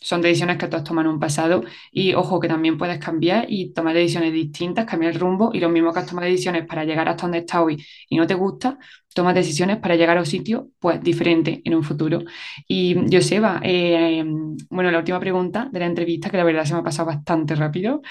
son 0.00 0.20
decisiones 0.22 0.58
que 0.58 0.68
tú 0.68 0.76
has 0.76 0.84
tomado 0.84 1.08
en 1.08 1.14
un 1.14 1.20
pasado 1.20 1.62
y 1.92 2.14
ojo 2.14 2.40
que 2.40 2.48
también 2.48 2.78
puedes 2.78 2.98
cambiar 2.98 3.46
y 3.48 3.72
tomar 3.72 3.94
decisiones 3.94 4.32
distintas, 4.32 4.86
cambiar 4.86 5.12
el 5.14 5.20
rumbo 5.20 5.50
y 5.52 5.60
lo 5.60 5.68
mismo 5.68 5.92
que 5.92 6.00
has 6.00 6.06
tomado 6.06 6.26
decisiones 6.28 6.66
para 6.66 6.84
llegar 6.84 7.08
hasta 7.08 7.22
donde 7.22 7.38
estás 7.38 7.60
hoy 7.62 7.84
y 8.08 8.16
no 8.16 8.26
te 8.26 8.34
gusta, 8.34 8.78
tomas 9.14 9.34
decisiones 9.34 9.78
para 9.78 9.96
llegar 9.96 10.16
a 10.16 10.20
un 10.20 10.26
sitio 10.26 10.70
pues 10.78 11.02
diferente 11.02 11.60
en 11.64 11.74
un 11.74 11.82
futuro. 11.82 12.20
Y 12.68 12.96
Joseba, 13.10 13.60
eh, 13.64 14.24
bueno, 14.70 14.90
la 14.90 14.98
última 14.98 15.20
pregunta 15.20 15.68
de 15.72 15.78
la 15.80 15.86
entrevista 15.86 16.30
que 16.30 16.36
la 16.36 16.44
verdad 16.44 16.64
se 16.64 16.74
me 16.74 16.80
ha 16.80 16.82
pasado 16.84 17.06
bastante 17.08 17.54
rápido. 17.54 18.02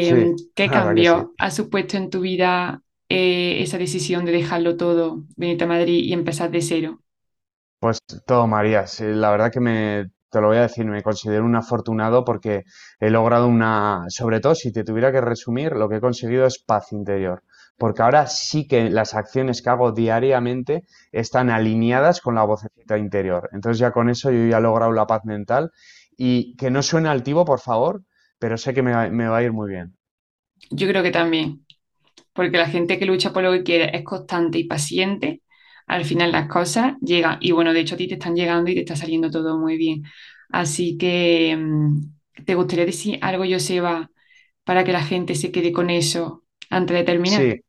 sí, 0.00 0.14
Eh, 0.22 0.34
¿qué 0.54 0.70
sí. 0.70 0.70
cambio 0.70 1.34
ha 1.38 1.50
supuesto 1.50 1.96
en 1.96 2.10
tu 2.10 2.20
vida 2.20 2.82
eh, 3.08 3.58
esa 3.62 3.78
decisión 3.78 4.24
de 4.24 4.32
dejarlo 4.32 4.76
todo, 4.76 5.24
venirte 5.36 5.64
a 5.64 5.66
Madrid 5.68 6.04
y 6.04 6.12
empezar 6.12 6.50
de 6.50 6.62
cero? 6.62 7.00
Pues 7.78 7.98
todo, 8.26 8.46
María. 8.46 8.86
Sí, 8.86 9.04
la 9.06 9.30
verdad 9.30 9.52
que 9.52 9.60
me, 9.60 10.10
te 10.34 10.40
lo 10.40 10.48
voy 10.48 10.58
a 10.58 10.62
decir, 10.62 10.84
me 10.84 11.02
considero 11.02 11.44
un 11.44 11.54
afortunado 11.56 12.24
porque 12.24 12.64
he 12.98 13.08
logrado 13.10 13.46
una, 13.46 14.04
sobre 14.08 14.40
todo 14.40 14.54
si 14.56 14.72
te 14.72 14.82
tuviera 14.84 15.12
que 15.12 15.20
resumir, 15.20 15.72
lo 15.72 15.88
que 15.88 15.96
he 15.96 16.00
conseguido 16.00 16.44
es 16.44 16.58
paz 16.58 16.92
interior. 16.92 17.42
Porque 17.78 18.02
ahora 18.02 18.26
sí 18.26 18.66
que 18.66 18.90
las 18.90 19.14
acciones 19.14 19.62
que 19.62 19.70
hago 19.70 19.92
diariamente 19.92 20.82
están 21.12 21.50
alineadas 21.50 22.20
con 22.20 22.34
la 22.34 22.44
vocecita 22.44 22.98
interior. 22.98 23.48
Entonces 23.52 23.78
ya 23.78 23.92
con 23.92 24.10
eso 24.10 24.30
yo 24.32 24.46
ya 24.48 24.58
he 24.58 24.60
logrado 24.60 24.92
la 24.92 25.06
paz 25.06 25.24
mental 25.24 25.70
y 26.16 26.56
que 26.56 26.70
no 26.70 26.82
suene 26.82 27.08
altivo, 27.08 27.44
por 27.44 27.60
favor, 27.60 28.02
pero 28.40 28.56
sé 28.56 28.74
que 28.74 28.82
me 28.82 28.92
va, 28.92 29.08
me 29.10 29.28
va 29.28 29.38
a 29.38 29.42
ir 29.44 29.52
muy 29.52 29.70
bien. 29.70 29.94
Yo 30.70 30.88
creo 30.88 31.02
que 31.02 31.10
también. 31.12 31.64
porque 32.34 32.58
la 32.58 32.68
gente 32.68 32.98
que 32.98 33.06
lucha 33.06 33.32
por 33.32 33.42
lo 33.44 33.52
que 33.52 33.62
quiere 33.64 33.96
es 33.96 34.04
constante 34.04 34.58
y 34.58 34.64
paciente, 34.66 35.42
al 35.86 36.04
final 36.04 36.32
las 36.32 36.48
cosas 36.48 36.94
llegan. 37.00 37.38
Y 37.40 37.52
bueno, 37.52 37.72
de 37.72 37.80
hecho 37.80 37.94
a 37.94 37.98
ti 37.98 38.08
te 38.08 38.14
están 38.14 38.34
llegando 38.36 38.70
y 38.70 38.74
te 38.74 38.80
está 38.80 38.96
saliendo 38.96 39.30
todo 39.30 39.58
muy 39.58 39.76
bien. 39.76 40.02
Así 40.50 40.96
que, 40.98 41.56
mm, 41.58 42.44
¿te 42.44 42.54
gustaría 42.54 42.86
decir 42.86 43.18
algo, 43.22 43.44
Joseba, 43.48 44.10
para 44.64 44.84
que 44.84 44.92
la 44.92 45.02
gente 45.04 45.34
se 45.34 45.52
quede 45.52 45.72
con 45.72 45.90
eso 45.90 46.44
antes 46.70 46.96
de 46.96 47.04
terminar? 47.04 47.42
Sí, 47.42 47.60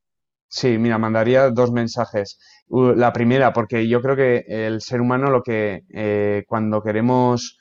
Sí, 0.50 0.78
mira, 0.80 0.98
mandaría 1.00 1.50
dos 1.52 1.72
mensajes. 1.72 2.40
La 2.70 3.14
primera, 3.14 3.54
porque 3.54 3.88
yo 3.90 4.02
creo 4.02 4.16
que 4.18 4.46
el 4.50 4.82
ser 4.82 5.02
humano 5.02 5.32
lo 5.32 5.44
que 5.44 5.84
eh, 5.94 6.44
cuando 6.48 6.84
queremos 6.84 7.58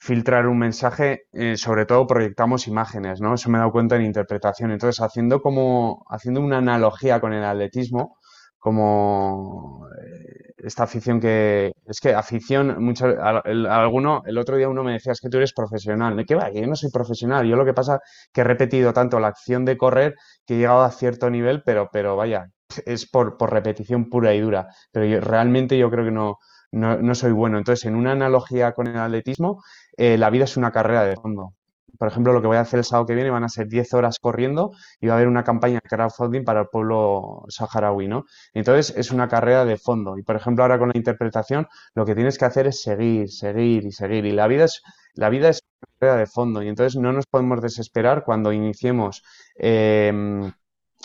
filtrar 0.00 0.48
un 0.48 0.58
mensaje, 0.58 1.22
eh, 1.32 1.56
sobre 1.58 1.86
todo 1.86 2.06
proyectamos 2.08 2.68
imágenes, 2.68 3.20
¿no? 3.22 3.34
Eso 3.34 3.50
me 3.50 3.58
he 3.58 3.60
dado 3.60 3.72
cuenta 3.72 3.96
en 3.96 4.04
interpretación. 4.04 4.72
Entonces, 4.72 5.00
haciendo 5.02 5.42
como, 5.42 6.04
haciendo 6.10 6.40
una 6.42 6.58
analogía 6.58 7.20
con 7.20 7.34
el 7.34 7.44
atletismo, 7.44 8.17
como 8.58 9.86
eh, 9.96 10.52
esta 10.58 10.84
afición 10.84 11.20
que, 11.20 11.72
es 11.86 12.00
que 12.00 12.14
afición, 12.14 12.82
mucho, 12.82 13.06
al- 13.06 13.42
el, 13.44 13.66
alguno, 13.66 14.22
el 14.26 14.38
otro 14.38 14.56
día 14.56 14.68
uno 14.68 14.82
me 14.84 14.92
decía, 14.92 15.12
que 15.20 15.28
tú 15.28 15.36
eres 15.38 15.52
profesional. 15.52 16.16
¿De 16.16 16.24
qué? 16.24 16.36
Que 16.52 16.60
yo 16.62 16.66
no 16.66 16.76
soy 16.76 16.90
profesional. 16.90 17.46
Yo 17.46 17.56
lo 17.56 17.64
que 17.64 17.74
pasa 17.74 18.00
que 18.32 18.40
he 18.42 18.44
repetido 18.44 18.92
tanto 18.92 19.20
la 19.20 19.28
acción 19.28 19.64
de 19.64 19.76
correr 19.78 20.14
que 20.46 20.54
he 20.54 20.58
llegado 20.58 20.82
a 20.82 20.90
cierto 20.90 21.30
nivel, 21.30 21.62
pero, 21.64 21.88
pero 21.92 22.16
vaya, 22.16 22.46
es 22.86 23.08
por, 23.08 23.36
por 23.36 23.52
repetición 23.52 24.08
pura 24.10 24.34
y 24.34 24.40
dura. 24.40 24.68
Pero 24.92 25.06
yo- 25.06 25.20
realmente 25.20 25.78
yo 25.78 25.90
creo 25.90 26.04
que 26.04 26.10
no, 26.10 26.38
no, 26.72 26.98
soy 27.14 27.32
bueno. 27.32 27.58
Entonces, 27.58 27.86
en 27.86 27.94
una 27.96 28.12
analogía 28.12 28.72
con 28.72 28.86
el 28.88 28.96
atletismo, 28.98 29.62
eh, 29.96 30.18
la 30.18 30.30
vida 30.30 30.44
es 30.44 30.56
una 30.56 30.72
carrera 30.72 31.04
de 31.04 31.16
fondo. 31.16 31.54
Por 31.98 32.08
ejemplo, 32.08 32.32
lo 32.32 32.40
que 32.40 32.46
voy 32.46 32.56
a 32.56 32.60
hacer 32.60 32.78
el 32.78 32.84
sábado 32.84 33.06
que 33.06 33.14
viene 33.14 33.30
van 33.30 33.44
a 33.44 33.48
ser 33.48 33.68
10 33.68 33.92
horas 33.94 34.18
corriendo 34.20 34.72
y 35.00 35.08
va 35.08 35.14
a 35.14 35.16
haber 35.16 35.28
una 35.28 35.44
campaña 35.44 35.80
de 35.82 35.88
crowdfunding 35.88 36.44
para 36.44 36.60
el 36.60 36.66
pueblo 36.68 37.44
saharaui, 37.48 38.08
¿no? 38.08 38.24
Entonces, 38.54 38.96
es 38.96 39.10
una 39.10 39.28
carrera 39.28 39.64
de 39.64 39.76
fondo. 39.76 40.16
Y, 40.16 40.22
por 40.22 40.36
ejemplo, 40.36 40.64
ahora 40.64 40.78
con 40.78 40.88
la 40.88 40.96
interpretación, 40.96 41.66
lo 41.94 42.06
que 42.06 42.14
tienes 42.14 42.38
que 42.38 42.44
hacer 42.44 42.66
es 42.66 42.82
seguir, 42.82 43.30
seguir 43.30 43.84
y 43.84 43.92
seguir. 43.92 44.24
Y 44.26 44.32
la 44.32 44.46
vida 44.46 44.64
es, 44.64 44.82
la 45.14 45.28
vida 45.28 45.48
es 45.48 45.60
una 45.82 45.92
carrera 45.98 46.20
de 46.20 46.26
fondo. 46.26 46.62
Y 46.62 46.68
entonces 46.68 47.00
no 47.00 47.12
nos 47.12 47.26
podemos 47.26 47.60
desesperar 47.60 48.24
cuando 48.24 48.52
iniciemos, 48.52 49.22
em, 49.56 50.52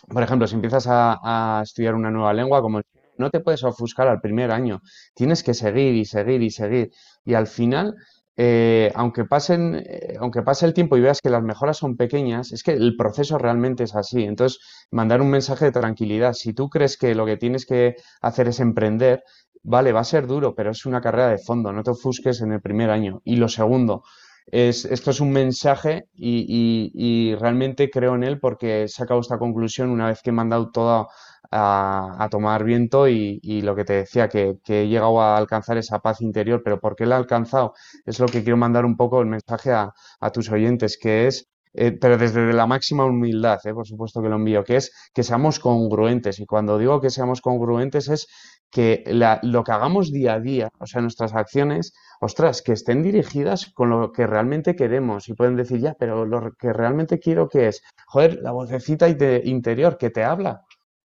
por 0.09 0.23
ejemplo, 0.23 0.47
si 0.47 0.55
empiezas 0.55 0.87
a, 0.87 1.59
a 1.59 1.63
estudiar 1.63 1.95
una 1.95 2.11
nueva 2.11 2.33
lengua 2.33 2.61
como 2.61 2.79
el 2.79 2.83
no 3.17 3.29
te 3.29 3.39
puedes 3.39 3.63
ofuscar 3.63 4.07
al 4.07 4.21
primer 4.21 4.51
año. 4.51 4.81
Tienes 5.13 5.43
que 5.43 5.53
seguir 5.53 5.93
y 5.95 6.05
seguir 6.05 6.41
y 6.41 6.49
seguir. 6.49 6.91
Y 7.25 7.33
al 7.35 7.47
final, 7.47 7.95
eh, 8.35 8.91
aunque, 8.95 9.25
pasen, 9.25 9.75
eh, 9.75 10.15
aunque 10.19 10.41
pase 10.41 10.65
el 10.65 10.73
tiempo 10.73 10.97
y 10.97 11.01
veas 11.01 11.21
que 11.21 11.29
las 11.29 11.43
mejoras 11.43 11.77
son 11.77 11.95
pequeñas, 11.97 12.51
es 12.51 12.63
que 12.63 12.71
el 12.71 12.95
proceso 12.97 13.37
realmente 13.37 13.83
es 13.83 13.95
así. 13.95 14.23
Entonces, 14.23 14.59
mandar 14.91 15.21
un 15.21 15.29
mensaje 15.29 15.65
de 15.65 15.71
tranquilidad. 15.71 16.33
Si 16.33 16.53
tú 16.53 16.69
crees 16.69 16.97
que 16.97 17.15
lo 17.15 17.25
que 17.25 17.37
tienes 17.37 17.65
que 17.65 17.95
hacer 18.21 18.47
es 18.47 18.59
emprender, 18.59 19.23
vale, 19.63 19.91
va 19.91 20.01
a 20.01 20.03
ser 20.03 20.27
duro, 20.27 20.55
pero 20.55 20.71
es 20.71 20.85
una 20.85 21.01
carrera 21.01 21.29
de 21.29 21.37
fondo. 21.37 21.71
No 21.71 21.83
te 21.83 21.91
ofusques 21.91 22.41
en 22.41 22.51
el 22.53 22.61
primer 22.61 22.89
año. 22.89 23.21
Y 23.23 23.35
lo 23.37 23.47
segundo, 23.49 24.03
es, 24.47 24.85
esto 24.85 25.11
es 25.11 25.19
un 25.19 25.31
mensaje 25.31 26.07
y, 26.15 27.35
realmente 27.39 27.89
creo 27.89 28.15
en 28.15 28.23
él 28.23 28.39
porque 28.39 28.83
he 28.83 28.87
sacado 28.87 29.19
esta 29.19 29.37
conclusión 29.37 29.89
una 29.89 30.07
vez 30.07 30.21
que 30.21 30.29
he 30.29 30.33
mandado 30.33 30.71
todo 30.71 31.09
a, 31.51 32.27
tomar 32.31 32.63
viento 32.63 33.07
y, 33.07 33.61
lo 33.61 33.75
que 33.75 33.85
te 33.85 33.93
decía, 33.93 34.27
que, 34.29 34.57
he 34.67 34.87
llegado 34.87 35.21
a 35.21 35.37
alcanzar 35.37 35.77
esa 35.77 35.99
paz 35.99 36.21
interior, 36.21 36.61
pero 36.63 36.79
¿por 36.79 36.95
qué 36.95 37.05
la 37.05 37.15
he 37.15 37.19
alcanzado? 37.19 37.73
Es 38.05 38.19
lo 38.19 38.27
que 38.27 38.43
quiero 38.43 38.57
mandar 38.57 38.85
un 38.85 38.97
poco 38.97 39.21
el 39.21 39.27
mensaje 39.27 39.71
a, 39.71 39.93
tus 40.33 40.49
oyentes, 40.49 40.97
que 40.97 41.27
es 41.27 41.49
eh, 41.73 41.91
pero 41.91 42.17
desde 42.17 42.53
la 42.53 42.67
máxima 42.67 43.05
humildad, 43.05 43.59
eh, 43.65 43.73
por 43.73 43.87
supuesto 43.87 44.21
que 44.21 44.29
lo 44.29 44.35
envío, 44.35 44.63
que 44.63 44.77
es 44.77 44.91
que 45.13 45.23
seamos 45.23 45.59
congruentes. 45.59 46.39
Y 46.39 46.45
cuando 46.45 46.77
digo 46.77 47.01
que 47.01 47.09
seamos 47.09 47.41
congruentes 47.41 48.09
es 48.09 48.27
que 48.71 49.03
lo 49.43 49.63
que 49.63 49.71
hagamos 49.71 50.11
día 50.11 50.33
a 50.33 50.39
día, 50.39 50.69
o 50.79 50.85
sea, 50.85 51.01
nuestras 51.01 51.33
acciones, 51.33 51.93
ostras, 52.21 52.61
que 52.61 52.73
estén 52.73 53.03
dirigidas 53.03 53.71
con 53.73 53.89
lo 53.89 54.11
que 54.11 54.25
realmente 54.27 54.75
queremos. 54.75 55.29
Y 55.29 55.33
pueden 55.33 55.55
decir, 55.55 55.79
ya, 55.79 55.95
pero 55.99 56.25
lo 56.25 56.51
que 56.59 56.73
realmente 56.73 57.19
quiero 57.19 57.49
que 57.49 57.67
es, 57.67 57.81
joder, 58.07 58.39
la 58.41 58.51
vocecita 58.51 59.07
interior 59.09 59.97
que 59.97 60.09
te 60.09 60.23
habla 60.23 60.63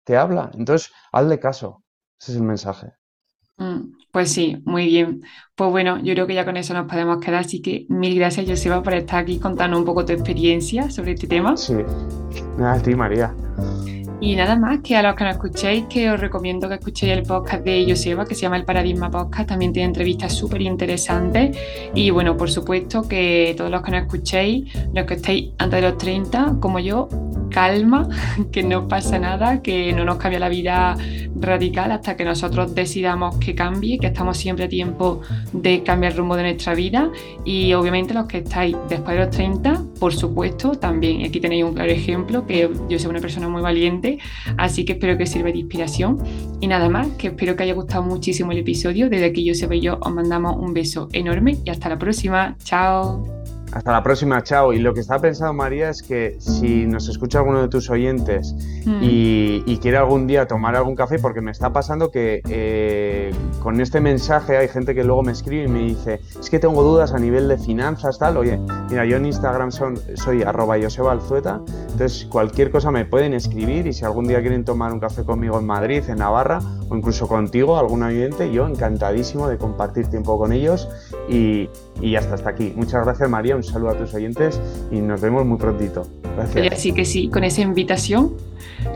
te 0.04 0.16
habla. 0.16 0.50
Entonces, 0.54 0.92
hazle 1.12 1.38
caso. 1.38 1.84
Ese 2.20 2.32
es 2.32 2.38
el 2.38 2.44
mensaje. 2.44 2.92
Mm, 3.62 3.92
pues 4.10 4.32
sí, 4.32 4.60
muy 4.64 4.86
bien. 4.86 5.22
Pues 5.54 5.70
bueno, 5.70 5.98
yo 6.02 6.12
creo 6.14 6.26
que 6.26 6.34
ya 6.34 6.44
con 6.44 6.56
eso 6.56 6.74
nos 6.74 6.88
podemos 6.88 7.18
quedar, 7.18 7.40
así 7.40 7.62
que 7.62 7.86
mil 7.88 8.16
gracias, 8.16 8.46
Joseba, 8.48 8.82
por 8.82 8.94
estar 8.94 9.20
aquí 9.22 9.38
contando 9.38 9.78
un 9.78 9.84
poco 9.84 10.04
tu 10.04 10.12
experiencia 10.12 10.90
sobre 10.90 11.12
este 11.12 11.26
tema. 11.28 11.56
Sí, 11.56 11.74
nada, 12.58 12.74
a 12.74 12.82
ti, 12.82 12.94
María. 12.94 13.34
Y 14.22 14.36
nada 14.36 14.54
más, 14.54 14.78
que 14.84 14.96
a 14.96 15.02
los 15.02 15.16
que 15.16 15.24
no 15.24 15.30
escuchéis, 15.30 15.86
que 15.86 16.08
os 16.08 16.20
recomiendo 16.20 16.68
que 16.68 16.76
escuchéis 16.76 17.12
el 17.12 17.24
podcast 17.24 17.64
de 17.64 17.84
Joseba, 17.88 18.24
que 18.24 18.36
se 18.36 18.42
llama 18.42 18.56
El 18.56 18.64
Paradigma 18.64 19.10
Podcast, 19.10 19.48
también 19.48 19.72
tiene 19.72 19.88
entrevistas 19.88 20.32
súper 20.32 20.62
interesantes. 20.62 21.58
Y 21.92 22.10
bueno, 22.10 22.36
por 22.36 22.48
supuesto 22.48 23.02
que 23.08 23.52
todos 23.56 23.68
los 23.68 23.82
que 23.82 23.90
no 23.90 23.96
escuchéis, 23.96 24.72
los 24.94 25.06
que 25.06 25.14
estéis 25.14 25.50
antes 25.58 25.82
de 25.82 25.88
los 25.88 25.98
30, 25.98 26.58
como 26.60 26.78
yo, 26.78 27.08
calma, 27.50 28.08
que 28.52 28.62
no 28.62 28.86
pasa 28.86 29.18
nada, 29.18 29.60
que 29.60 29.92
no 29.92 30.04
nos 30.04 30.18
cambia 30.18 30.38
la 30.38 30.48
vida 30.48 30.96
radical 31.34 31.90
hasta 31.90 32.16
que 32.16 32.24
nosotros 32.24 32.76
decidamos 32.76 33.38
que 33.38 33.56
cambie, 33.56 33.98
que 33.98 34.06
estamos 34.06 34.38
siempre 34.38 34.66
a 34.66 34.68
tiempo 34.68 35.20
de 35.52 35.82
cambiar 35.82 36.12
el 36.12 36.18
rumbo 36.18 36.36
de 36.36 36.44
nuestra 36.44 36.74
vida 36.74 37.10
y 37.44 37.72
obviamente 37.74 38.14
los 38.14 38.26
que 38.26 38.38
estáis 38.38 38.76
después 38.88 39.16
de 39.16 39.24
los 39.24 39.30
30, 39.30 39.82
por 40.02 40.14
supuesto, 40.14 40.72
también 40.72 41.24
aquí 41.24 41.38
tenéis 41.38 41.62
un 41.62 41.74
claro 41.74 41.92
ejemplo, 41.92 42.44
que 42.44 42.68
yo 42.88 42.98
soy 42.98 43.08
una 43.08 43.20
persona 43.20 43.48
muy 43.48 43.62
valiente, 43.62 44.18
así 44.58 44.84
que 44.84 44.94
espero 44.94 45.16
que 45.16 45.26
sirva 45.26 45.52
de 45.52 45.58
inspiración. 45.58 46.18
Y 46.60 46.66
nada 46.66 46.88
más, 46.88 47.06
que 47.18 47.28
espero 47.28 47.54
que 47.54 47.62
haya 47.62 47.74
gustado 47.74 48.02
muchísimo 48.02 48.50
el 48.50 48.58
episodio, 48.58 49.08
desde 49.08 49.26
aquí 49.26 49.44
yo 49.44 49.54
se 49.54 49.72
y 49.72 49.80
yo 49.80 49.98
os 50.00 50.12
mandamos 50.12 50.56
un 50.58 50.74
beso 50.74 51.08
enorme 51.12 51.58
y 51.64 51.70
hasta 51.70 51.88
la 51.88 52.00
próxima, 52.00 52.56
chao. 52.64 53.41
Hasta 53.72 53.90
la 53.90 54.02
próxima, 54.02 54.42
chao. 54.42 54.72
Y 54.72 54.78
lo 54.78 54.92
que 54.92 55.00
está 55.00 55.18
pensando 55.18 55.54
María 55.54 55.88
es 55.88 56.02
que 56.02 56.36
si 56.38 56.86
nos 56.86 57.08
escucha 57.08 57.38
alguno 57.38 57.62
de 57.62 57.68
tus 57.68 57.88
oyentes 57.88 58.54
hmm. 58.84 58.98
y, 59.00 59.78
quiere 59.82 59.96
algún 59.96 60.28
día 60.28 60.46
tomar 60.46 60.76
algún 60.76 60.94
café, 60.94 61.18
porque 61.18 61.40
me 61.40 61.50
está 61.50 61.72
pasando 61.72 62.12
que 62.12 62.40
eh, 62.48 63.32
con 63.60 63.80
este 63.80 64.00
mensaje 64.00 64.56
hay 64.56 64.68
gente 64.68 64.94
que 64.94 65.02
luego 65.02 65.22
me 65.22 65.32
escribe 65.32 65.64
y 65.64 65.68
me 65.68 65.80
dice, 65.80 66.20
es 66.38 66.50
que 66.50 66.60
tengo 66.60 66.84
dudas 66.84 67.12
a 67.12 67.18
nivel 67.18 67.48
de 67.48 67.58
finanzas, 67.58 68.16
tal. 68.18 68.36
Oye, 68.36 68.60
mira, 68.88 69.04
yo 69.06 69.16
en 69.16 69.26
Instagram 69.26 69.72
soy 69.72 70.42
arroba 70.42 70.74
Alzueta, 70.74 71.60
entonces 71.90 72.26
cualquier 72.30 72.70
cosa 72.70 72.92
me 72.92 73.04
pueden 73.04 73.34
escribir 73.34 73.88
y 73.88 73.92
si 73.92 74.04
algún 74.04 74.28
día 74.28 74.40
quieren 74.40 74.64
tomar 74.64 74.92
un 74.92 75.00
café 75.00 75.24
conmigo 75.24 75.58
en 75.58 75.66
Madrid, 75.66 76.04
en 76.06 76.18
Navarra 76.18 76.60
o 76.88 76.96
incluso 76.96 77.26
contigo, 77.26 77.76
algún 77.76 78.04
oyente, 78.04 78.52
yo 78.52 78.68
encantadísimo 78.68 79.48
de 79.48 79.58
compartir 79.58 80.06
tiempo 80.06 80.38
con 80.38 80.52
ellos 80.52 80.88
y, 81.28 81.68
y 82.00 82.14
hasta 82.14 82.34
hasta 82.34 82.50
aquí. 82.50 82.72
Muchas 82.76 83.04
gracias 83.04 83.28
María, 83.28 83.56
un 83.62 83.72
saludo 83.72 83.90
a 83.90 83.94
tus 83.94 84.12
oyentes 84.14 84.60
y 84.90 85.00
nos 85.00 85.20
vemos 85.20 85.46
muy 85.46 85.58
prontito. 85.58 86.06
Gracias. 86.36 86.72
Así 86.72 86.92
que 86.92 87.04
sí, 87.04 87.28
con 87.28 87.44
esa 87.44 87.62
invitación, 87.62 88.32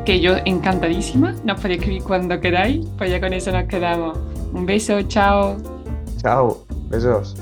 que 0.05 0.21
yo 0.21 0.37
encantadísima, 0.45 1.35
nos 1.45 1.61
podéis 1.61 1.81
escribir 1.81 2.03
cuando 2.03 2.41
queráis, 2.41 2.87
pues 2.99 3.11
ya 3.11 3.21
con 3.21 3.33
eso 3.33 3.53
nos 3.53 3.65
quedamos. 3.65 4.19
Un 4.53 4.67
beso, 4.67 5.01
chao. 5.03 5.57
Chao, 6.19 6.65
besos. 6.91 7.37